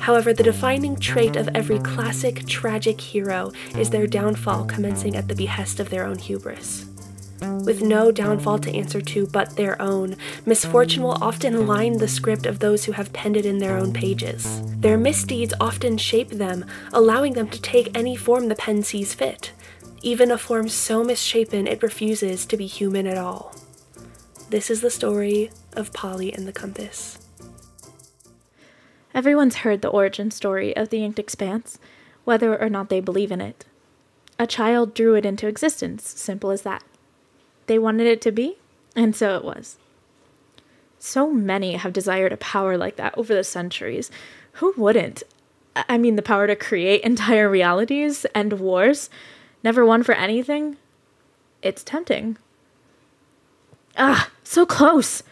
However, 0.00 0.32
the 0.34 0.42
defining 0.42 0.96
trait 0.96 1.36
of 1.36 1.48
every 1.54 1.78
classic 1.78 2.44
tragic 2.46 3.00
hero 3.00 3.52
is 3.76 3.90
their 3.90 4.08
downfall 4.08 4.64
commencing 4.64 5.14
at 5.14 5.28
the 5.28 5.36
behest 5.36 5.78
of 5.78 5.90
their 5.90 6.04
own 6.04 6.18
hubris. 6.18 6.86
With 7.40 7.82
no 7.82 8.10
downfall 8.10 8.58
to 8.60 8.74
answer 8.74 9.00
to 9.00 9.28
but 9.28 9.54
their 9.54 9.80
own, 9.80 10.16
misfortune 10.44 11.04
will 11.04 11.22
often 11.22 11.68
line 11.68 11.98
the 11.98 12.08
script 12.08 12.46
of 12.46 12.58
those 12.58 12.84
who 12.84 12.92
have 12.92 13.12
penned 13.12 13.36
it 13.36 13.46
in 13.46 13.58
their 13.58 13.76
own 13.76 13.92
pages. 13.92 14.60
Their 14.80 14.98
misdeeds 14.98 15.54
often 15.60 15.98
shape 15.98 16.30
them, 16.30 16.64
allowing 16.92 17.34
them 17.34 17.48
to 17.50 17.62
take 17.62 17.96
any 17.96 18.16
form 18.16 18.48
the 18.48 18.56
pen 18.56 18.82
sees 18.82 19.14
fit 19.14 19.52
even 20.02 20.30
a 20.30 20.38
form 20.38 20.68
so 20.68 21.02
misshapen 21.02 21.66
it 21.66 21.82
refuses 21.82 22.46
to 22.46 22.56
be 22.56 22.66
human 22.66 23.06
at 23.06 23.18
all. 23.18 23.54
This 24.50 24.70
is 24.70 24.80
the 24.80 24.90
story 24.90 25.50
of 25.72 25.92
Pali 25.92 26.32
and 26.32 26.46
the 26.46 26.52
Compass. 26.52 27.18
Everyone's 29.14 29.56
heard 29.56 29.82
the 29.82 29.88
origin 29.88 30.30
story 30.30 30.76
of 30.76 30.90
the 30.90 31.04
Inked 31.04 31.18
Expanse, 31.18 31.78
whether 32.24 32.60
or 32.60 32.68
not 32.68 32.88
they 32.88 33.00
believe 33.00 33.32
in 33.32 33.40
it. 33.40 33.64
A 34.38 34.46
child 34.46 34.94
drew 34.94 35.14
it 35.14 35.26
into 35.26 35.48
existence, 35.48 36.08
simple 36.08 36.50
as 36.50 36.62
that. 36.62 36.84
They 37.66 37.78
wanted 37.78 38.06
it 38.06 38.20
to 38.22 38.32
be, 38.32 38.56
and 38.94 39.16
so 39.16 39.36
it 39.36 39.44
was. 39.44 39.76
So 40.98 41.32
many 41.32 41.74
have 41.74 41.92
desired 41.92 42.32
a 42.32 42.36
power 42.38 42.76
like 42.76 42.96
that 42.96 43.16
over 43.16 43.34
the 43.34 43.44
centuries. 43.44 44.10
Who 44.52 44.74
wouldn't? 44.76 45.22
I 45.74 45.98
mean, 45.98 46.16
the 46.16 46.22
power 46.22 46.46
to 46.46 46.56
create 46.56 47.02
entire 47.02 47.48
realities 47.48 48.24
and 48.34 48.54
wars 48.54 49.10
Never 49.62 49.84
won 49.84 50.02
for 50.02 50.14
anything? 50.14 50.76
It's 51.62 51.82
tempting. 51.82 52.38
Ah, 53.96 54.30
so 54.44 54.64
close! 54.64 55.22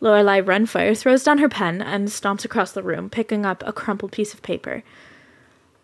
Lorelei 0.00 0.40
Renfire 0.40 0.96
throws 0.96 1.24
down 1.24 1.38
her 1.38 1.48
pen 1.48 1.80
and 1.80 2.08
stomps 2.08 2.44
across 2.44 2.72
the 2.72 2.82
room, 2.82 3.08
picking 3.08 3.46
up 3.46 3.62
a 3.66 3.72
crumpled 3.72 4.12
piece 4.12 4.34
of 4.34 4.42
paper. 4.42 4.82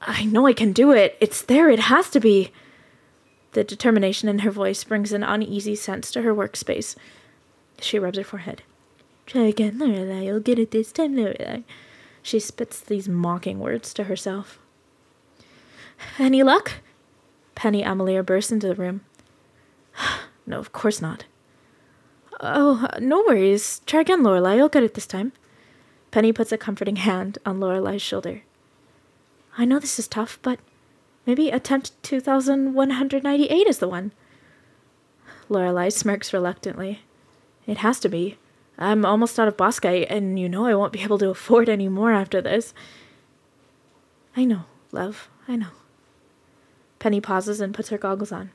I 0.00 0.24
know 0.24 0.46
I 0.46 0.52
can 0.52 0.72
do 0.72 0.92
it. 0.92 1.16
It's 1.20 1.42
there. 1.42 1.68
It 1.70 1.80
has 1.80 2.10
to 2.10 2.20
be. 2.20 2.52
The 3.52 3.64
determination 3.64 4.28
in 4.28 4.40
her 4.40 4.50
voice 4.50 4.84
brings 4.84 5.12
an 5.12 5.22
uneasy 5.22 5.74
sense 5.74 6.10
to 6.12 6.22
her 6.22 6.34
workspace. 6.34 6.96
She 7.80 7.98
rubs 7.98 8.18
her 8.18 8.24
forehead. 8.24 8.62
Try 9.26 9.42
again, 9.42 9.78
Lorelei. 9.78 10.24
You'll 10.24 10.40
get 10.40 10.58
it 10.58 10.70
this 10.70 10.92
time, 10.92 11.16
Lorelei. 11.16 11.62
She 12.22 12.38
spits 12.38 12.80
these 12.80 13.08
mocking 13.08 13.58
words 13.58 13.92
to 13.94 14.04
herself. 14.04 14.58
Any 16.18 16.42
luck? 16.42 16.72
Penny 17.60 17.82
Amelier 17.82 18.22
bursts 18.22 18.50
into 18.50 18.68
the 18.68 18.74
room. 18.74 19.02
no, 20.46 20.58
of 20.58 20.72
course 20.72 21.02
not. 21.02 21.26
Oh, 22.40 22.88
no 22.98 23.18
worries. 23.28 23.82
Try 23.84 24.00
again, 24.00 24.22
Lorelei. 24.22 24.54
You'll 24.54 24.70
get 24.70 24.82
it 24.82 24.94
this 24.94 25.06
time. 25.06 25.34
Penny 26.10 26.32
puts 26.32 26.52
a 26.52 26.56
comforting 26.56 26.96
hand 26.96 27.36
on 27.44 27.60
Lorelei's 27.60 28.00
shoulder. 28.00 28.44
I 29.58 29.66
know 29.66 29.78
this 29.78 29.98
is 29.98 30.08
tough, 30.08 30.38
but 30.40 30.58
maybe 31.26 31.50
attempt 31.50 32.02
2198 32.02 33.66
is 33.66 33.76
the 33.76 33.88
one. 33.88 34.12
Lorelei 35.50 35.90
smirks 35.90 36.32
reluctantly. 36.32 37.02
It 37.66 37.76
has 37.76 38.00
to 38.00 38.08
be. 38.08 38.38
I'm 38.78 39.04
almost 39.04 39.38
out 39.38 39.48
of 39.48 39.58
bosskite, 39.58 40.06
and 40.08 40.38
you 40.38 40.48
know 40.48 40.64
I 40.64 40.74
won't 40.74 40.94
be 40.94 41.02
able 41.02 41.18
to 41.18 41.28
afford 41.28 41.68
any 41.68 41.90
more 41.90 42.10
after 42.10 42.40
this. 42.40 42.72
I 44.34 44.46
know, 44.46 44.62
love, 44.92 45.28
I 45.46 45.56
know. 45.56 45.66
Penny 47.00 47.20
pauses 47.20 47.60
and 47.60 47.74
puts 47.74 47.88
her 47.88 47.98
goggles 47.98 48.30
on. 48.30 48.50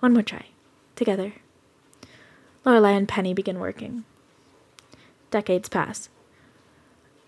One 0.00 0.14
more 0.14 0.22
try. 0.22 0.46
Together. 0.96 1.34
Lorelei 2.64 2.92
and 2.92 3.08
Penny 3.08 3.34
begin 3.34 3.60
working. 3.60 4.04
Decades 5.30 5.68
pass. 5.68 6.08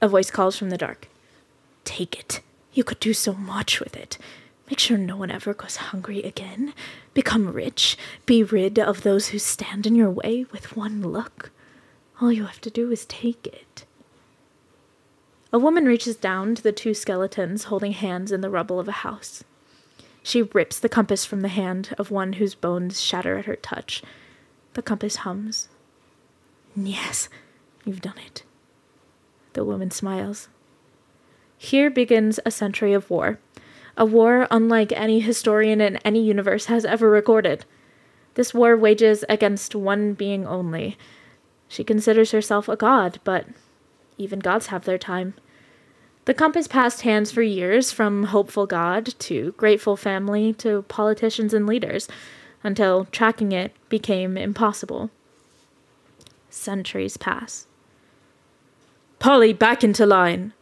A 0.02 0.08
voice 0.08 0.30
calls 0.30 0.58
from 0.58 0.70
the 0.70 0.76
dark. 0.76 1.08
Take 1.84 2.18
it. 2.18 2.40
You 2.72 2.82
could 2.82 3.00
do 3.00 3.14
so 3.14 3.34
much 3.34 3.80
with 3.80 3.96
it. 3.96 4.18
Make 4.68 4.78
sure 4.78 4.96
no 4.96 5.16
one 5.16 5.30
ever 5.30 5.52
goes 5.52 5.76
hungry 5.76 6.22
again. 6.22 6.72
Become 7.12 7.52
rich. 7.52 7.98
Be 8.24 8.42
rid 8.42 8.78
of 8.78 9.02
those 9.02 9.28
who 9.28 9.38
stand 9.38 9.86
in 9.86 9.94
your 9.94 10.10
way 10.10 10.46
with 10.50 10.76
one 10.76 11.02
look. 11.02 11.50
All 12.20 12.32
you 12.32 12.46
have 12.46 12.60
to 12.62 12.70
do 12.70 12.90
is 12.90 13.04
take 13.04 13.46
it. 13.46 13.84
A 15.52 15.58
woman 15.58 15.84
reaches 15.84 16.16
down 16.16 16.54
to 16.54 16.62
the 16.62 16.72
two 16.72 16.94
skeletons 16.94 17.64
holding 17.64 17.92
hands 17.92 18.32
in 18.32 18.40
the 18.40 18.50
rubble 18.50 18.80
of 18.80 18.88
a 18.88 18.92
house. 18.92 19.44
She 20.24 20.42
rips 20.42 20.80
the 20.80 20.88
compass 20.88 21.24
from 21.24 21.42
the 21.42 21.48
hand 21.48 21.94
of 21.98 22.10
one 22.10 22.32
whose 22.34 22.56
bones 22.56 23.00
shatter 23.00 23.38
at 23.38 23.44
her 23.44 23.54
touch. 23.54 24.02
The 24.72 24.82
compass 24.82 25.16
hums. 25.16 25.68
Yes, 26.74 27.28
you've 27.84 28.00
done 28.00 28.18
it. 28.26 28.42
The 29.52 29.64
woman 29.64 29.92
smiles. 29.92 30.48
Here 31.56 31.90
begins 31.90 32.40
a 32.44 32.50
century 32.50 32.92
of 32.92 33.08
war, 33.08 33.38
a 33.96 34.04
war 34.04 34.48
unlike 34.50 34.90
any 34.90 35.20
historian 35.20 35.80
in 35.80 35.98
any 35.98 36.24
universe 36.24 36.66
has 36.66 36.84
ever 36.84 37.08
recorded. 37.08 37.64
This 38.34 38.52
war 38.52 38.76
wages 38.76 39.24
against 39.28 39.76
one 39.76 40.14
being 40.14 40.44
only, 40.44 40.96
she 41.68 41.84
considers 41.84 42.30
herself 42.30 42.68
a 42.68 42.76
god, 42.76 43.20
but 43.24 43.46
even 44.16 44.38
gods 44.38 44.68
have 44.68 44.84
their 44.84 44.98
time. 44.98 45.34
The 46.24 46.34
compass 46.34 46.66
passed 46.66 47.02
hands 47.02 47.30
for 47.30 47.42
years, 47.42 47.92
from 47.92 48.24
hopeful 48.24 48.66
god 48.66 49.14
to 49.18 49.52
grateful 49.52 49.96
family 49.96 50.54
to 50.54 50.82
politicians 50.82 51.52
and 51.52 51.66
leaders, 51.66 52.08
until 52.62 53.04
tracking 53.06 53.52
it 53.52 53.72
became 53.88 54.38
impossible. 54.38 55.10
Centuries 56.48 57.16
pass. 57.16 57.66
Pali, 59.18 59.52
back 59.52 59.84
into 59.84 60.06
line! 60.06 60.54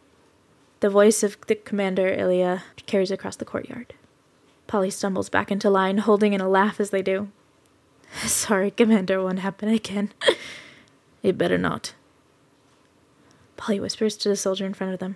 The 0.80 0.90
voice 0.90 1.22
of 1.22 1.36
the 1.46 1.54
commander, 1.54 2.08
Ilya, 2.08 2.64
carries 2.86 3.12
across 3.12 3.36
the 3.36 3.44
courtyard. 3.44 3.94
Pali 4.66 4.90
stumbles 4.90 5.28
back 5.28 5.52
into 5.52 5.70
line, 5.70 5.98
holding 5.98 6.32
in 6.32 6.40
a 6.40 6.48
laugh 6.48 6.80
as 6.80 6.90
they 6.90 7.02
do. 7.02 7.28
Sorry, 8.26 8.70
Commander, 8.70 9.22
won't 9.22 9.40
happen 9.40 9.68
again. 9.68 10.12
It 11.22 11.38
better 11.38 11.56
not. 11.56 11.94
Pali 13.56 13.78
whispers 13.78 14.16
to 14.16 14.28
the 14.28 14.34
soldier 14.34 14.66
in 14.66 14.74
front 14.74 14.92
of 14.92 14.98
them. 14.98 15.14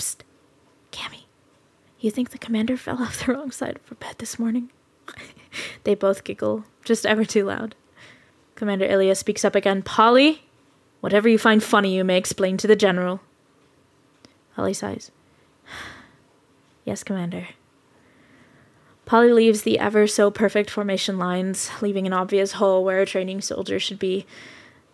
Psst, 0.00 0.20
Cammy, 0.92 1.24
you 1.98 2.10
think 2.10 2.30
the 2.30 2.38
commander 2.38 2.78
fell 2.78 3.02
off 3.02 3.26
the 3.26 3.34
wrong 3.34 3.50
side 3.50 3.78
of 3.90 4.00
bed 4.00 4.14
this 4.16 4.38
morning? 4.38 4.70
they 5.84 5.94
both 5.94 6.24
giggle, 6.24 6.64
just 6.84 7.04
ever 7.04 7.26
too 7.26 7.44
loud. 7.44 7.74
Commander 8.54 8.86
Ilya 8.86 9.14
speaks 9.14 9.44
up 9.44 9.54
again. 9.54 9.82
Pali, 9.82 10.44
whatever 11.00 11.28
you 11.28 11.36
find 11.36 11.62
funny, 11.62 11.94
you 11.94 12.02
may 12.02 12.16
explain 12.16 12.56
to 12.56 12.66
the 12.66 12.74
general. 12.74 13.20
Pali 14.56 14.72
sighs. 14.72 15.10
yes, 16.86 17.04
Commander. 17.04 17.48
Pali 19.04 19.34
leaves 19.34 19.62
the 19.62 19.78
ever 19.78 20.06
so 20.06 20.30
perfect 20.30 20.70
formation 20.70 21.18
lines, 21.18 21.70
leaving 21.82 22.06
an 22.06 22.14
obvious 22.14 22.52
hole 22.52 22.82
where 22.82 23.02
a 23.02 23.06
training 23.06 23.42
soldier 23.42 23.78
should 23.78 23.98
be, 23.98 24.24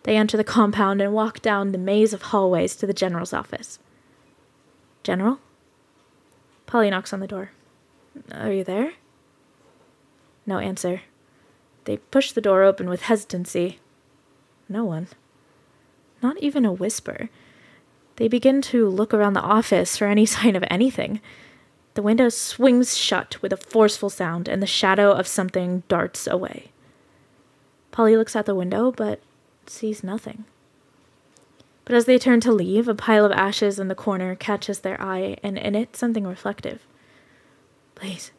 they 0.03 0.17
enter 0.17 0.35
the 0.35 0.43
compound 0.43 1.01
and 1.01 1.13
walk 1.13 1.41
down 1.41 1.71
the 1.71 1.77
maze 1.77 2.11
of 2.11 2.23
hallways 2.23 2.75
to 2.75 2.85
the 2.85 2.93
general's 2.93 3.31
office. 3.31 3.79
General? 5.07 5.39
Pali 6.65 6.89
knocks 6.89 7.13
on 7.13 7.21
the 7.21 7.27
door. 7.27 7.51
Are 8.33 8.51
you 8.51 8.65
there? 8.65 8.91
No 10.45 10.59
answer. 10.59 11.03
They 11.85 11.95
push 11.95 12.33
the 12.33 12.41
door 12.41 12.63
open 12.63 12.89
with 12.89 13.03
hesitancy. 13.03 13.79
No 14.67 14.83
one. 14.83 15.07
Not 16.21 16.37
even 16.39 16.65
a 16.65 16.73
whisper. 16.73 17.29
They 18.17 18.27
begin 18.27 18.61
to 18.63 18.89
look 18.89 19.13
around 19.13 19.31
the 19.31 19.39
office 19.39 19.95
for 19.95 20.07
any 20.07 20.25
sign 20.35 20.57
of 20.57 20.65
anything. 20.69 21.21
The 21.93 22.01
window 22.01 22.27
swings 22.27 22.97
shut 22.97 23.41
with 23.41 23.53
a 23.53 23.63
forceful 23.71 24.09
sound, 24.09 24.49
and 24.49 24.61
the 24.61 24.67
shadow 24.67 25.13
of 25.13 25.25
something 25.25 25.83
darts 25.87 26.27
away. 26.27 26.71
Pali 27.91 28.17
looks 28.17 28.35
out 28.35 28.45
the 28.45 28.53
window, 28.53 28.91
but 28.91 29.21
sees 29.67 30.03
nothing. 30.03 30.43
But 31.87 31.95
as 31.95 32.03
they 32.03 32.19
turn 32.19 32.41
to 32.41 32.51
leave, 32.51 32.89
a 32.89 32.93
pile 32.93 33.23
of 33.23 33.31
ashes 33.31 33.79
in 33.79 33.87
the 33.87 33.95
corner 33.95 34.35
catches 34.35 34.79
their 34.79 35.01
eye, 35.01 35.37
and 35.41 35.57
in 35.57 35.73
it 35.73 35.95
something 35.95 36.27
reflective. 36.27 36.85
Please, 37.95 38.31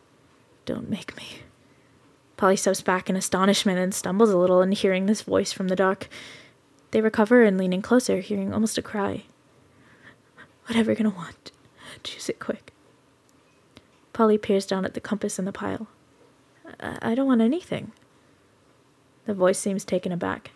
don't 0.67 0.91
make 0.91 1.17
me. 1.17 1.39
Pali 2.37 2.57
steps 2.57 2.83
back 2.83 3.09
in 3.09 3.17
astonishment 3.17 3.79
and 3.79 3.95
stumbles 3.95 4.29
a 4.29 4.37
little 4.37 4.61
in 4.61 4.73
hearing 4.73 5.07
this 5.07 5.23
voice 5.23 5.51
from 5.51 5.69
the 5.69 5.77
dark. 5.77 6.11
They 6.91 7.01
recover 7.01 7.43
and 7.43 7.57
lean 7.57 7.73
in 7.73 7.81
closer, 7.81 8.19
hearing 8.21 8.53
almost 8.53 8.77
a 8.77 8.83
cry. 8.83 9.25
Whatever 10.67 10.91
you're 10.91 10.97
gonna 10.97 11.09
want, 11.09 11.51
choose 12.03 12.29
it 12.29 12.41
quick. 12.41 12.75
Pali 14.13 14.37
peers 14.37 14.67
down 14.67 14.85
at 14.85 14.93
the 14.93 15.01
compass 15.01 15.39
in 15.39 15.47
the 15.47 15.53
pile. 15.53 15.87
I, 16.79 16.99
I 17.01 17.15
don't 17.15 17.27
want 17.27 17.41
anything. 17.41 17.93
The 19.25 19.33
voice 19.33 19.59
seems 19.59 19.87
taken 19.87 20.13
aback. 20.13 20.51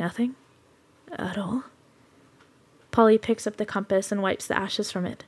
Nothing? 0.00 0.34
At 1.12 1.38
all? 1.38 1.62
Pali 2.98 3.16
picks 3.16 3.46
up 3.46 3.58
the 3.58 3.64
compass 3.64 4.10
and 4.10 4.22
wipes 4.22 4.48
the 4.48 4.58
ashes 4.58 4.90
from 4.90 5.06
it. 5.06 5.24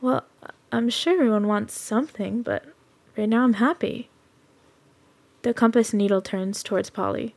Well, 0.00 0.24
I'm 0.72 0.88
sure 0.88 1.12
everyone 1.12 1.46
wants 1.46 1.78
something, 1.78 2.40
but 2.40 2.64
right 3.18 3.28
now 3.28 3.44
I'm 3.44 3.60
happy. 3.60 4.08
The 5.42 5.52
compass 5.52 5.92
needle 5.92 6.22
turns 6.22 6.62
towards 6.62 6.88
Pali. 6.88 7.34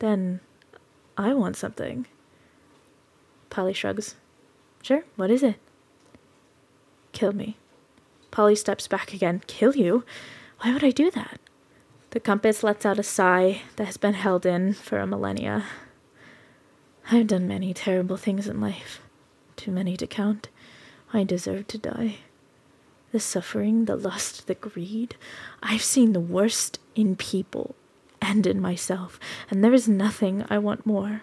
Then 0.00 0.40
I 1.16 1.34
want 1.34 1.56
something. 1.56 2.08
Pali 3.48 3.72
shrugs. 3.72 4.16
Sure, 4.82 5.04
what 5.14 5.30
is 5.30 5.44
it? 5.44 5.60
Kill 7.12 7.30
me. 7.32 7.56
Pali 8.32 8.56
steps 8.56 8.88
back 8.88 9.14
again. 9.14 9.40
Kill 9.46 9.76
you? 9.76 10.02
Why 10.62 10.72
would 10.72 10.82
I 10.82 10.90
do 10.90 11.12
that? 11.12 11.38
The 12.10 12.18
compass 12.18 12.64
lets 12.64 12.84
out 12.84 12.98
a 12.98 13.04
sigh 13.04 13.62
that 13.76 13.84
has 13.84 13.96
been 13.96 14.14
held 14.14 14.44
in 14.44 14.72
for 14.72 14.98
a 14.98 15.06
millennia. 15.06 15.66
I've 17.10 17.26
done 17.26 17.46
many 17.46 17.72
terrible 17.72 18.16
things 18.16 18.48
in 18.48 18.60
life, 18.60 19.00
too 19.56 19.70
many 19.70 19.96
to 19.96 20.06
count. 20.06 20.48
I 21.12 21.24
deserve 21.24 21.68
to 21.68 21.78
die. 21.78 22.16
The 23.12 23.20
suffering, 23.20 23.84
the 23.84 23.96
lust, 23.96 24.46
the 24.46 24.54
greed. 24.54 25.16
I've 25.62 25.82
seen 25.82 26.12
the 26.12 26.20
worst 26.20 26.78
in 26.94 27.16
people 27.16 27.74
and 28.20 28.46
in 28.46 28.60
myself, 28.60 29.20
and 29.50 29.62
there 29.62 29.74
is 29.74 29.88
nothing 29.88 30.44
I 30.50 30.58
want 30.58 30.84
more 30.84 31.22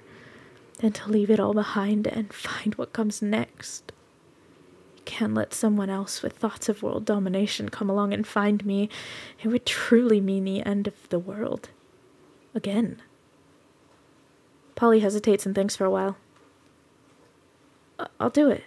than 0.78 0.94
to 0.94 1.10
leave 1.10 1.30
it 1.30 1.40
all 1.40 1.54
behind 1.54 2.08
and 2.08 2.34
find 2.34 2.76
what 2.76 2.94
comes 2.94 3.22
next 3.22 3.92
can't 5.06 5.34
let 5.34 5.54
someone 5.54 5.90
else 5.90 6.22
with 6.22 6.34
thoughts 6.34 6.70
of 6.70 6.82
world 6.82 7.06
domination 7.06 7.70
come 7.70 7.90
along 7.90 8.14
and 8.14 8.26
find 8.26 8.66
me. 8.66 8.90
It 9.42 9.48
would 9.50 9.66
truly 9.66 10.22
mean 10.22 10.46
the 10.46 10.66
end 10.66 10.88
of 10.88 11.10
the 11.10 11.20
world. 11.20 11.70
Again. 12.56 13.02
Pali 14.76 15.00
hesitates 15.00 15.46
and 15.46 15.54
thinks 15.54 15.76
for 15.76 15.86
a 15.86 15.92
while. 15.92 16.18
I'll 18.20 18.30
do 18.30 18.50
it. 18.50 18.64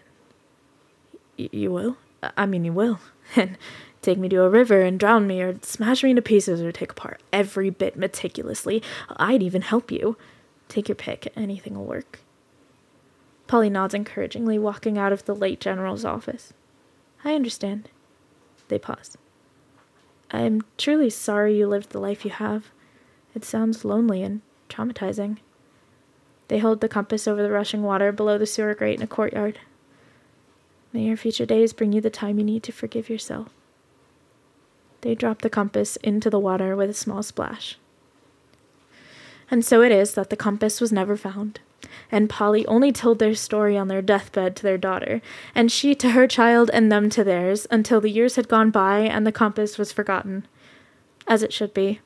Y- 1.38 1.48
you 1.52 1.72
will? 1.72 1.96
I 2.36 2.46
mean, 2.46 2.64
you 2.64 2.72
will. 2.72 3.00
And 3.34 3.58
Take 4.06 4.18
me 4.18 4.28
to 4.28 4.44
a 4.44 4.48
river 4.48 4.82
and 4.82 5.00
drown 5.00 5.26
me, 5.26 5.42
or 5.42 5.58
smash 5.62 6.04
me 6.04 6.10
into 6.10 6.22
pieces, 6.22 6.62
or 6.62 6.70
take 6.70 6.92
apart 6.92 7.20
every 7.32 7.70
bit 7.70 7.96
meticulously. 7.96 8.80
I'd 9.16 9.42
even 9.42 9.62
help 9.62 9.90
you. 9.90 10.16
Take 10.68 10.88
your 10.88 10.94
pick, 10.94 11.32
anything 11.34 11.74
will 11.74 11.86
work. 11.86 12.20
Pali 13.48 13.68
nods 13.68 13.94
encouragingly, 13.94 14.60
walking 14.60 14.96
out 14.96 15.12
of 15.12 15.24
the 15.24 15.34
late 15.34 15.58
general's 15.58 16.04
office. 16.04 16.52
I 17.24 17.34
understand. 17.34 17.88
They 18.68 18.78
pause. 18.78 19.18
I'm 20.30 20.62
truly 20.78 21.10
sorry 21.10 21.58
you 21.58 21.66
lived 21.66 21.90
the 21.90 21.98
life 21.98 22.24
you 22.24 22.30
have. 22.30 22.70
It 23.34 23.44
sounds 23.44 23.84
lonely 23.84 24.22
and 24.22 24.40
traumatizing. 24.68 25.38
They 26.48 26.58
hold 26.58 26.80
the 26.80 26.88
compass 26.88 27.26
over 27.26 27.42
the 27.42 27.50
rushing 27.50 27.82
water 27.82 28.12
below 28.12 28.38
the 28.38 28.46
sewer 28.46 28.74
grate 28.74 28.98
in 28.98 29.02
a 29.02 29.06
courtyard. 29.06 29.58
May 30.92 31.02
your 31.02 31.16
future 31.16 31.46
days 31.46 31.72
bring 31.72 31.92
you 31.92 32.00
the 32.00 32.10
time 32.10 32.38
you 32.38 32.44
need 32.44 32.62
to 32.64 32.72
forgive 32.72 33.10
yourself. 33.10 33.48
They 35.00 35.14
drop 35.14 35.42
the 35.42 35.50
compass 35.50 35.96
into 35.96 36.30
the 36.30 36.38
water 36.38 36.74
with 36.76 36.90
a 36.90 36.94
small 36.94 37.22
splash. 37.22 37.78
And 39.50 39.64
so 39.64 39.82
it 39.82 39.92
is 39.92 40.14
that 40.14 40.30
the 40.30 40.36
compass 40.36 40.80
was 40.80 40.92
never 40.92 41.16
found, 41.16 41.60
and 42.10 42.30
Pali 42.30 42.66
only 42.66 42.90
told 42.90 43.18
their 43.18 43.34
story 43.34 43.76
on 43.76 43.88
their 43.88 44.02
deathbed 44.02 44.56
to 44.56 44.62
their 44.62 44.78
daughter, 44.78 45.20
and 45.54 45.70
she 45.70 45.94
to 45.96 46.10
her 46.10 46.26
child 46.26 46.70
and 46.72 46.90
them 46.90 47.08
to 47.10 47.22
theirs, 47.22 47.66
until 47.70 48.00
the 48.00 48.10
years 48.10 48.36
had 48.36 48.48
gone 48.48 48.70
by 48.70 49.00
and 49.00 49.26
the 49.26 49.32
compass 49.32 49.78
was 49.78 49.92
forgotten. 49.92 50.46
As 51.28 51.42
it 51.42 51.52
should 51.52 51.74
be. 51.74 52.00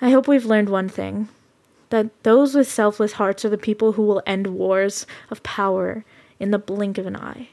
I 0.00 0.10
hope 0.10 0.28
we've 0.28 0.44
learned 0.44 0.68
one 0.68 0.88
thing 0.88 1.28
that 1.90 2.10
those 2.22 2.54
with 2.54 2.68
selfless 2.68 3.12
hearts 3.12 3.44
are 3.44 3.48
the 3.48 3.58
people 3.58 3.92
who 3.92 4.02
will 4.02 4.22
end 4.26 4.48
wars 4.48 5.06
of 5.30 5.42
power 5.42 6.04
in 6.38 6.50
the 6.50 6.58
blink 6.58 6.98
of 6.98 7.06
an 7.06 7.16
eye. 7.16 7.48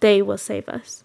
They 0.00 0.22
will 0.22 0.38
save 0.38 0.68
us. 0.68 1.04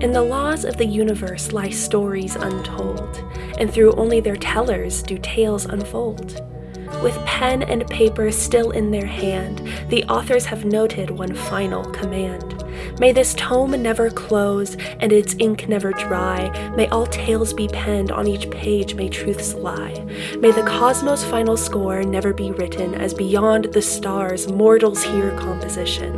In 0.00 0.12
the 0.12 0.22
laws 0.22 0.64
of 0.64 0.76
the 0.76 0.86
universe 0.86 1.52
lie 1.52 1.70
stories 1.70 2.36
untold, 2.36 3.16
and 3.58 3.72
through 3.72 3.94
only 3.94 4.20
their 4.20 4.36
tellers 4.36 5.02
do 5.02 5.18
tales 5.18 5.64
unfold. 5.66 6.40
With 7.02 7.16
pen 7.26 7.64
and 7.64 7.84
paper 7.88 8.30
still 8.30 8.70
in 8.70 8.92
their 8.92 9.06
hand, 9.06 9.58
the 9.88 10.04
authors 10.04 10.44
have 10.46 10.64
noted 10.64 11.10
one 11.10 11.34
final 11.34 11.84
command. 11.84 12.62
May 12.98 13.12
this 13.12 13.34
tome 13.34 13.80
never 13.82 14.10
close, 14.10 14.76
and 15.00 15.12
its 15.12 15.34
ink 15.38 15.68
never 15.68 15.92
dry. 15.92 16.50
May 16.76 16.88
all 16.88 17.06
tales 17.06 17.52
be 17.52 17.68
penned, 17.68 18.10
on 18.10 18.26
each 18.26 18.50
page 18.50 18.94
may 18.94 19.08
truths 19.08 19.54
lie. 19.54 20.04
May 20.38 20.50
the 20.50 20.62
cosmos' 20.62 21.24
final 21.24 21.56
score 21.56 22.02
never 22.02 22.32
be 22.32 22.52
written, 22.52 22.94
as 22.94 23.14
beyond 23.14 23.66
the 23.66 23.82
stars 23.82 24.48
mortals 24.48 25.02
hear 25.02 25.36
composition. 25.38 26.16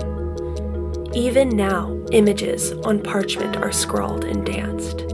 Even 1.14 1.48
now, 1.48 1.96
images 2.12 2.72
on 2.84 3.02
parchment 3.02 3.56
are 3.56 3.72
scrawled 3.72 4.24
and 4.24 4.46
danced. 4.46 5.06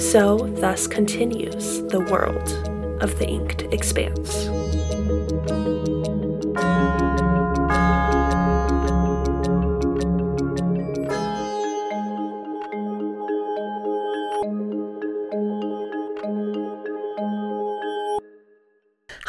So, 0.00 0.38
thus 0.58 0.86
continues 0.86 1.82
the 1.84 2.00
world 2.00 2.48
of 3.02 3.18
the 3.18 3.26
inked 3.26 3.62
expanse. 3.72 4.65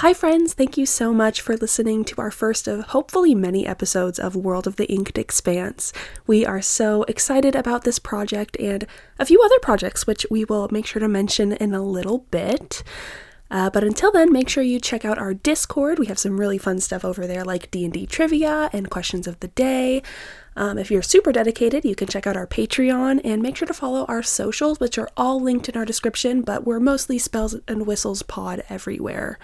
Hi, 0.07 0.13
friends. 0.13 0.53
Thank 0.53 0.77
you 0.77 0.85
so 0.85 1.13
much 1.13 1.41
for 1.41 1.57
listening 1.57 2.05
to 2.05 2.21
our 2.21 2.31
first 2.31 2.65
of 2.65 2.79
hopefully 2.79 3.35
many 3.35 3.67
episodes 3.67 4.19
of 4.19 4.37
World 4.37 4.65
of 4.65 4.77
the 4.77 4.89
Inked 4.89 5.17
Expanse. 5.17 5.91
We 6.25 6.45
are 6.45 6.61
so 6.61 7.03
excited 7.09 7.55
about 7.55 7.83
this 7.83 7.99
project 7.99 8.55
and 8.57 8.87
a 9.19 9.25
few 9.25 9.41
other 9.41 9.59
projects, 9.61 10.07
which 10.07 10.25
we 10.31 10.45
will 10.45 10.69
make 10.71 10.85
sure 10.85 11.01
to 11.01 11.09
mention 11.09 11.51
in 11.51 11.73
a 11.73 11.83
little 11.83 12.19
bit. 12.31 12.83
Uh, 13.51 13.69
but 13.69 13.83
until 13.83 14.09
then, 14.13 14.31
make 14.31 14.47
sure 14.47 14.63
you 14.63 14.79
check 14.79 15.03
out 15.03 15.17
our 15.17 15.33
Discord. 15.33 15.99
We 15.99 16.05
have 16.05 16.19
some 16.19 16.39
really 16.39 16.57
fun 16.57 16.79
stuff 16.79 17.03
over 17.03 17.27
there, 17.27 17.43
like 17.43 17.69
D 17.69 17.83
and 17.83 17.93
D 17.93 18.05
trivia 18.05 18.69
and 18.71 18.89
questions 18.89 19.27
of 19.27 19.37
the 19.41 19.49
day. 19.49 20.03
Um, 20.55 20.77
if 20.77 20.89
you're 20.89 21.01
super 21.01 21.33
dedicated, 21.33 21.83
you 21.83 21.95
can 21.95 22.07
check 22.07 22.25
out 22.25 22.37
our 22.37 22.47
Patreon 22.47 23.19
and 23.25 23.41
make 23.41 23.57
sure 23.57 23.67
to 23.67 23.73
follow 23.73 24.05
our 24.05 24.23
socials, 24.23 24.79
which 24.79 24.97
are 24.97 25.09
all 25.17 25.41
linked 25.41 25.67
in 25.67 25.75
our 25.75 25.85
description. 25.85 26.43
But 26.43 26.65
we're 26.65 26.79
mostly 26.79 27.17
Spells 27.17 27.57
and 27.67 27.85
Whistles 27.85 28.23
Pod 28.23 28.63
everywhere. 28.69 29.37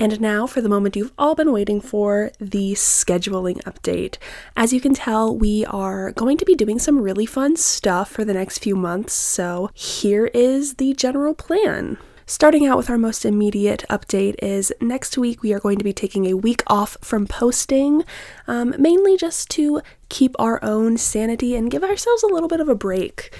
And 0.00 0.20
now 0.20 0.46
for 0.46 0.60
the 0.60 0.68
moment 0.68 0.94
you've 0.94 1.12
all 1.18 1.34
been 1.34 1.52
waiting 1.52 1.80
for 1.80 2.30
the 2.38 2.72
scheduling 2.74 3.60
update. 3.64 4.16
As 4.56 4.72
you 4.72 4.80
can 4.80 4.94
tell, 4.94 5.36
we 5.36 5.64
are 5.66 6.12
going 6.12 6.36
to 6.36 6.44
be 6.44 6.54
doing 6.54 6.78
some 6.78 7.00
really 7.00 7.26
fun 7.26 7.56
stuff 7.56 8.08
for 8.08 8.24
the 8.24 8.34
next 8.34 8.58
few 8.58 8.76
months, 8.76 9.12
so 9.12 9.70
here 9.74 10.26
is 10.26 10.74
the 10.74 10.94
general 10.94 11.34
plan. 11.34 11.98
Starting 12.26 12.66
out 12.66 12.76
with 12.76 12.90
our 12.90 12.98
most 12.98 13.24
immediate 13.24 13.84
update 13.88 14.36
is 14.42 14.70
next 14.82 15.16
week 15.16 15.42
we 15.42 15.52
are 15.54 15.58
going 15.58 15.78
to 15.78 15.84
be 15.84 15.94
taking 15.94 16.26
a 16.26 16.36
week 16.36 16.62
off 16.66 16.96
from 17.00 17.26
posting, 17.26 18.04
um, 18.46 18.74
mainly 18.78 19.16
just 19.16 19.48
to 19.48 19.80
keep 20.10 20.36
our 20.38 20.62
own 20.62 20.98
sanity 20.98 21.56
and 21.56 21.70
give 21.70 21.82
ourselves 21.82 22.22
a 22.22 22.26
little 22.26 22.48
bit 22.48 22.60
of 22.60 22.68
a 22.68 22.74
break. 22.74 23.34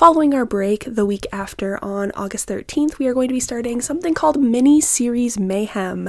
Following 0.00 0.32
our 0.32 0.46
break 0.46 0.86
the 0.86 1.04
week 1.04 1.26
after, 1.30 1.78
on 1.84 2.10
August 2.12 2.48
13th, 2.48 2.98
we 2.98 3.06
are 3.06 3.12
going 3.12 3.28
to 3.28 3.34
be 3.34 3.38
starting 3.38 3.82
something 3.82 4.14
called 4.14 4.40
Mini 4.40 4.80
Series 4.80 5.38
Mayhem, 5.38 6.08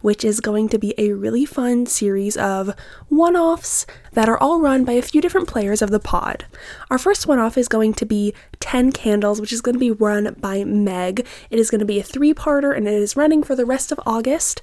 which 0.00 0.24
is 0.24 0.38
going 0.38 0.68
to 0.68 0.78
be 0.78 0.94
a 0.96 1.10
really 1.10 1.44
fun 1.44 1.86
series 1.86 2.36
of 2.36 2.72
one 3.08 3.34
offs 3.34 3.84
that 4.12 4.28
are 4.28 4.38
all 4.38 4.60
run 4.60 4.84
by 4.84 4.92
a 4.92 5.02
few 5.02 5.20
different 5.20 5.48
players 5.48 5.82
of 5.82 5.90
the 5.90 5.98
pod. 5.98 6.46
Our 6.88 6.98
first 6.98 7.26
one 7.26 7.40
off 7.40 7.58
is 7.58 7.66
going 7.66 7.94
to 7.94 8.06
be 8.06 8.32
10 8.60 8.92
Candles, 8.92 9.40
which 9.40 9.52
is 9.52 9.60
going 9.60 9.74
to 9.74 9.80
be 9.80 9.90
run 9.90 10.36
by 10.38 10.62
Meg. 10.62 11.26
It 11.50 11.58
is 11.58 11.68
going 11.68 11.80
to 11.80 11.84
be 11.84 11.98
a 11.98 12.04
three 12.04 12.32
parter 12.32 12.76
and 12.76 12.86
it 12.86 12.94
is 12.94 13.16
running 13.16 13.42
for 13.42 13.56
the 13.56 13.66
rest 13.66 13.90
of 13.90 13.98
August. 14.06 14.62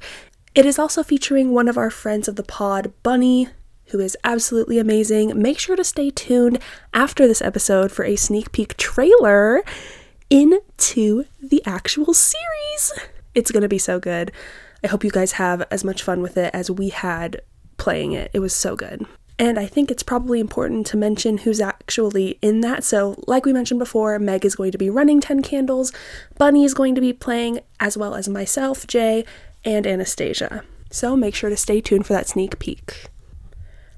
It 0.55 0.65
is 0.65 0.79
also 0.79 1.03
featuring 1.03 1.51
one 1.51 1.67
of 1.67 1.77
our 1.77 1.89
friends 1.89 2.29
of 2.29 2.37
the 2.37 2.43
pod, 2.43 2.93
Bunny, 3.03 3.49
who 3.91 3.99
is 3.99 4.17
absolutely 4.23 4.79
amazing. 4.79 5.39
Make 5.39 5.59
sure 5.59 5.75
to 5.75 5.83
stay 5.83 6.09
tuned 6.09 6.59
after 6.93 7.27
this 7.27 7.41
episode 7.41 7.91
for 7.91 8.05
a 8.05 8.15
sneak 8.15 8.51
peek 8.51 8.77
trailer 8.77 9.63
into 10.29 11.25
the 11.41 11.61
actual 11.65 12.13
series. 12.13 12.91
It's 13.35 13.51
going 13.51 13.63
to 13.63 13.69
be 13.69 13.77
so 13.77 13.99
good. 13.99 14.31
I 14.83 14.87
hope 14.87 15.03
you 15.03 15.11
guys 15.11 15.33
have 15.33 15.65
as 15.71 15.83
much 15.83 16.03
fun 16.03 16.21
with 16.21 16.37
it 16.37 16.51
as 16.53 16.71
we 16.71 16.89
had 16.89 17.41
playing 17.77 18.13
it. 18.13 18.31
It 18.33 18.39
was 18.39 18.55
so 18.55 18.75
good. 18.75 19.05
And 19.37 19.57
I 19.57 19.67
think 19.67 19.89
it's 19.89 20.03
probably 20.03 20.41
important 20.41 20.85
to 20.87 20.97
mention 20.97 21.39
who's 21.39 21.61
actually 21.61 22.37
in 22.41 22.59
that. 22.59 22.83
So, 22.83 23.15
like 23.25 23.45
we 23.45 23.53
mentioned 23.53 23.79
before, 23.79 24.19
Meg 24.19 24.43
is 24.43 24.55
going 24.55 24.73
to 24.73 24.77
be 24.77 24.89
running 24.89 25.21
10 25.21 25.41
candles, 25.41 25.93
Bunny 26.37 26.65
is 26.65 26.73
going 26.73 26.93
to 26.95 27.01
be 27.01 27.13
playing, 27.13 27.61
as 27.79 27.97
well 27.97 28.15
as 28.15 28.27
myself, 28.27 28.85
Jay, 28.85 29.23
and 29.63 29.87
Anastasia. 29.87 30.63
So, 30.91 31.15
make 31.15 31.35
sure 31.35 31.49
to 31.49 31.55
stay 31.55 31.79
tuned 31.79 32.05
for 32.05 32.13
that 32.13 32.27
sneak 32.27 32.59
peek. 32.59 33.05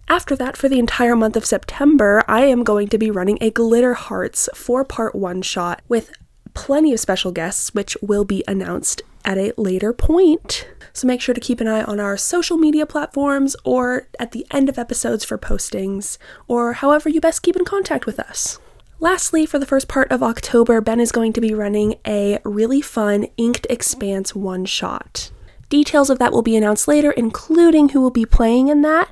After 0.08 0.36
that, 0.36 0.58
for 0.58 0.68
the 0.68 0.80
entire 0.80 1.16
month 1.16 1.36
of 1.36 1.46
September, 1.46 2.24
I 2.28 2.42
am 2.46 2.64
going 2.64 2.90
to 2.90 2.98
be 2.98 3.10
running 3.10 3.38
a 3.40 3.50
Glitter 3.50 3.94
Hearts 3.94 4.50
four 4.54 4.84
part 4.84 5.16
one 5.16 5.42
shot 5.42 5.82
with 5.88 6.12
plenty 6.54 6.94
of 6.94 7.00
special 7.00 7.32
guests, 7.32 7.74
which 7.74 7.96
will 8.02 8.26
be 8.26 8.44
announced 8.48 9.02
at 9.24 9.38
a 9.38 9.54
later 9.58 9.94
point. 9.94 10.68
So 10.94 11.08
make 11.08 11.22
sure 11.22 11.34
to 11.34 11.40
keep 11.40 11.62
an 11.62 11.68
eye 11.68 11.84
on 11.84 12.00
our 12.00 12.18
social 12.18 12.58
media 12.58 12.86
platforms 12.86 13.56
or 13.64 14.08
at 14.20 14.32
the 14.32 14.46
end 14.52 14.68
of 14.68 14.78
episodes 14.78 15.24
for 15.24 15.38
postings, 15.38 16.18
or 16.48 16.74
however 16.74 17.08
you 17.08 17.22
best 17.22 17.44
keep 17.44 17.56
in 17.56 17.64
contact 17.64 18.06
with 18.06 18.20
us. 18.20 18.60
Lastly, 19.00 19.46
for 19.46 19.58
the 19.58 19.66
first 19.66 19.88
part 19.88 20.12
of 20.12 20.22
October, 20.22 20.82
Ben 20.82 21.00
is 21.00 21.12
going 21.12 21.34
to 21.34 21.42
be 21.42 21.54
running 21.54 21.96
a 22.06 22.40
really 22.44 22.82
fun 22.82 23.28
Inked 23.38 23.66
Expanse 23.70 24.36
one 24.36 24.66
shot. 24.66 25.32
Details 25.70 26.10
of 26.10 26.20
that 26.20 26.34
will 26.34 26.42
be 26.42 26.58
announced 26.58 26.88
later, 26.88 27.12
including 27.12 27.90
who 27.90 28.02
will 28.02 28.12
be 28.12 28.26
playing 28.26 28.68
in 28.68 28.82
that. 28.82 29.10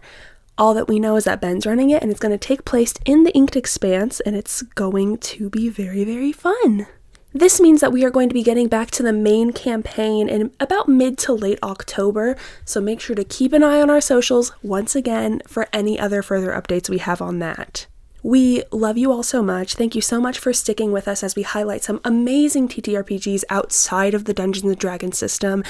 All 0.59 0.73
that 0.73 0.89
we 0.89 0.99
know 0.99 1.15
is 1.15 1.23
that 1.23 1.39
Ben's 1.39 1.65
running 1.65 1.89
it 1.89 2.01
and 2.01 2.11
it's 2.11 2.19
going 2.19 2.37
to 2.37 2.37
take 2.37 2.65
place 2.65 2.93
in 3.05 3.23
the 3.23 3.33
Inked 3.33 3.55
Expanse 3.55 4.19
and 4.19 4.35
it's 4.35 4.61
going 4.61 5.17
to 5.19 5.49
be 5.49 5.69
very, 5.69 6.03
very 6.03 6.33
fun. 6.33 6.85
This 7.31 7.61
means 7.61 7.79
that 7.79 7.93
we 7.93 8.03
are 8.03 8.09
going 8.09 8.27
to 8.27 8.33
be 8.33 8.43
getting 8.43 8.67
back 8.67 8.91
to 8.91 9.03
the 9.03 9.13
main 9.13 9.53
campaign 9.53 10.27
in 10.27 10.51
about 10.59 10.89
mid 10.89 11.17
to 11.19 11.31
late 11.31 11.59
October, 11.63 12.35
so 12.65 12.81
make 12.81 12.99
sure 12.99 13.15
to 13.15 13.23
keep 13.23 13.53
an 13.53 13.63
eye 13.63 13.79
on 13.81 13.89
our 13.89 14.01
socials 14.01 14.51
once 14.61 14.97
again 14.97 15.41
for 15.47 15.69
any 15.71 15.97
other 15.97 16.21
further 16.21 16.51
updates 16.51 16.89
we 16.89 16.97
have 16.97 17.21
on 17.21 17.39
that. 17.39 17.87
We 18.21 18.63
love 18.73 18.97
you 18.97 19.13
all 19.13 19.23
so 19.23 19.41
much. 19.41 19.75
Thank 19.75 19.95
you 19.95 20.01
so 20.01 20.19
much 20.19 20.39
for 20.39 20.51
sticking 20.51 20.91
with 20.91 21.07
us 21.07 21.23
as 21.23 21.37
we 21.37 21.43
highlight 21.43 21.83
some 21.85 22.01
amazing 22.03 22.67
TTRPGs 22.67 23.45
outside 23.49 24.13
of 24.13 24.25
the 24.25 24.33
Dungeons 24.33 24.65
and 24.65 24.77
Dragons 24.77 25.17
system. 25.17 25.63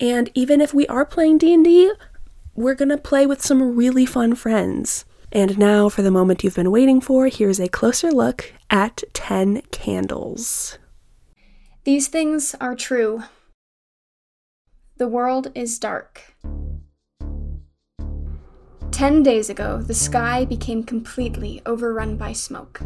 And 0.00 0.30
even 0.34 0.62
if 0.62 0.72
we 0.72 0.86
are 0.86 1.04
playing 1.04 1.36
D&D, 1.36 1.92
we're 2.54 2.74
to 2.88 2.98
play 2.98 3.26
with 3.26 3.42
some 3.42 3.76
really 3.76 4.06
fun 4.06 4.34
friends. 4.34 5.04
And 5.32 5.58
now, 5.58 5.88
for 5.88 6.02
the 6.02 6.10
moment 6.10 6.42
you've 6.42 6.56
been 6.56 6.70
waiting 6.72 7.00
for, 7.00 7.28
here's 7.28 7.60
a 7.60 7.68
closer 7.68 8.10
look 8.10 8.52
at 8.68 9.02
10 9.12 9.62
candles. 9.70 10.78
These 11.84 12.08
things 12.08 12.54
are 12.60 12.74
true. 12.74 13.22
The 14.96 15.08
world 15.08 15.50
is 15.54 15.78
dark. 15.78 16.34
Ten 18.90 19.22
days 19.22 19.48
ago, 19.48 19.80
the 19.80 19.94
sky 19.94 20.44
became 20.44 20.84
completely 20.84 21.62
overrun 21.64 22.16
by 22.16 22.34
smoke. 22.34 22.82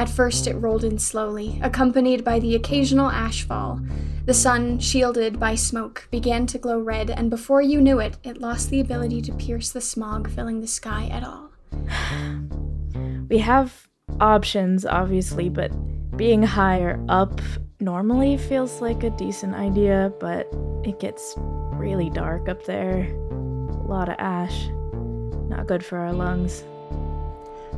At 0.00 0.08
first, 0.08 0.46
it 0.46 0.54
rolled 0.54 0.82
in 0.82 0.98
slowly, 0.98 1.60
accompanied 1.62 2.24
by 2.24 2.38
the 2.38 2.54
occasional 2.54 3.10
ashfall. 3.10 3.86
The 4.24 4.32
sun, 4.32 4.78
shielded 4.78 5.38
by 5.38 5.56
smoke, 5.56 6.08
began 6.10 6.46
to 6.46 6.56
glow 6.56 6.80
red, 6.80 7.10
and 7.10 7.28
before 7.28 7.60
you 7.60 7.82
knew 7.82 7.98
it, 7.98 8.16
it 8.24 8.40
lost 8.40 8.70
the 8.70 8.80
ability 8.80 9.20
to 9.20 9.34
pierce 9.34 9.68
the 9.68 9.82
smog 9.82 10.30
filling 10.30 10.62
the 10.62 10.66
sky 10.66 11.06
at 11.12 11.22
all. 11.22 11.50
We 13.28 13.36
have 13.40 13.90
options, 14.20 14.86
obviously, 14.86 15.50
but 15.50 15.70
being 16.16 16.42
higher 16.44 16.98
up 17.10 17.38
normally 17.78 18.38
feels 18.38 18.80
like 18.80 19.02
a 19.02 19.10
decent 19.10 19.54
idea, 19.54 20.10
but 20.18 20.48
it 20.82 20.98
gets 20.98 21.34
really 21.36 22.08
dark 22.08 22.48
up 22.48 22.64
there. 22.64 23.02
A 23.02 23.86
lot 23.86 24.08
of 24.08 24.14
ash. 24.18 24.66
Not 25.50 25.66
good 25.66 25.84
for 25.84 25.98
our 25.98 26.14
lungs. 26.14 26.64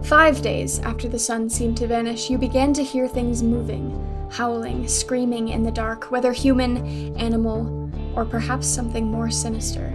Five 0.04 0.42
days 0.42 0.80
after 0.80 1.08
the 1.08 1.18
sun 1.18 1.48
seemed 1.48 1.76
to 1.78 1.86
vanish, 1.86 2.28
you 2.28 2.36
began 2.36 2.72
to 2.74 2.82
hear 2.82 3.06
things 3.06 3.42
moving, 3.42 4.28
howling, 4.30 4.88
screaming 4.88 5.48
in 5.48 5.62
the 5.62 5.70
dark, 5.70 6.10
whether 6.10 6.32
human, 6.32 7.16
animal, 7.16 7.90
or 8.16 8.24
perhaps 8.24 8.66
something 8.66 9.06
more 9.06 9.30
sinister. 9.30 9.92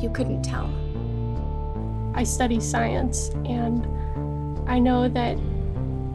You 0.00 0.10
couldn't 0.10 0.42
tell. 0.42 0.72
I 2.14 2.24
study 2.24 2.58
science, 2.58 3.28
and 3.44 3.86
I 4.68 4.78
know 4.78 5.08
that 5.08 5.38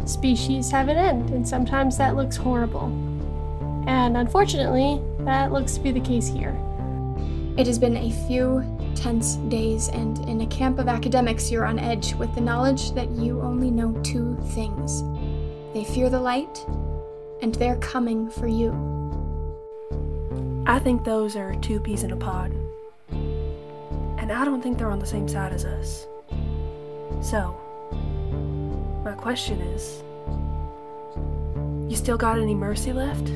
species 0.06 0.72
have 0.72 0.90
an 0.90 0.98
end, 0.98 1.30
and 1.30 1.48
sometimes 1.48 1.98
that 1.98 2.16
looks 2.16 2.36
horrible. 2.36 2.88
And 3.88 4.18
unfortunately, 4.18 5.02
that 5.20 5.52
looks 5.52 5.76
to 5.76 5.82
be 5.82 5.92
the 5.92 6.00
case 6.00 6.28
here. 6.28 6.60
It 7.58 7.68
has 7.68 7.78
been 7.78 7.96
a 7.96 8.12
few 8.28 8.62
tense 9.00 9.36
days, 9.48 9.88
and 9.90 10.20
in 10.28 10.42
a 10.42 10.48
camp 10.48 10.78
of 10.78 10.88
academics, 10.88 11.50
you're 11.50 11.66
on 11.66 11.80
edge 11.80 12.14
with 12.16 12.34
the 12.36 12.42
knowledge 12.42 12.92
that 12.92 13.10
you 13.12 13.42
only 13.42 13.72
know 13.72 13.94
two 14.04 14.38
things 14.50 15.04
they 15.74 15.84
fear 15.84 16.10
the 16.10 16.20
light, 16.20 16.66
and 17.42 17.56
they're 17.56 17.78
coming 17.78 18.30
for 18.30 18.48
you. 18.48 18.72
I 20.66 20.80
think 20.80 21.04
those 21.04 21.36
are 21.36 21.56
two 21.56 21.80
peas 21.80 22.04
in 22.04 22.12
a 22.12 22.16
pod. 22.16 22.52
And 23.10 24.32
I 24.32 24.44
don't 24.46 24.62
think 24.62 24.78
they're 24.78 24.92
on 24.92 25.00
the 25.00 25.06
same 25.06 25.28
side 25.28 25.54
as 25.54 25.64
us. 25.64 26.08
So, 27.22 27.56
my 29.04 29.14
question 29.14 29.62
is 29.62 30.04
you 31.90 31.96
still 31.96 32.18
got 32.18 32.40
any 32.40 32.56
mercy 32.56 32.94
left? 32.94 33.28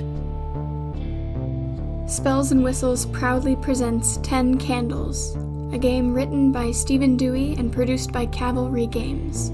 Spells 2.10 2.52
and 2.52 2.63
Whistles 2.63 3.06
proudly 3.08 3.56
presents 3.56 4.17
10 4.17 4.58
Candles, 4.58 5.36
a 5.73 5.77
game 5.79 6.13
written 6.13 6.51
by 6.51 6.69
Stephen 6.69 7.17
Dewey 7.17 7.55
and 7.57 7.73
produced 7.73 8.12
by 8.12 8.27
Cavalry 8.27 8.86
Games. 8.86 9.51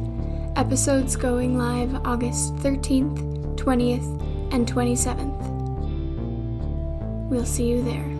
Episodes 0.57 1.15
going 1.15 1.57
live 1.57 1.95
August 2.05 2.53
13th, 2.57 3.55
20th, 3.55 4.53
and 4.53 4.67
27th. 4.67 5.39
We'll 7.29 7.45
see 7.45 7.69
you 7.69 7.81
there. 7.83 8.18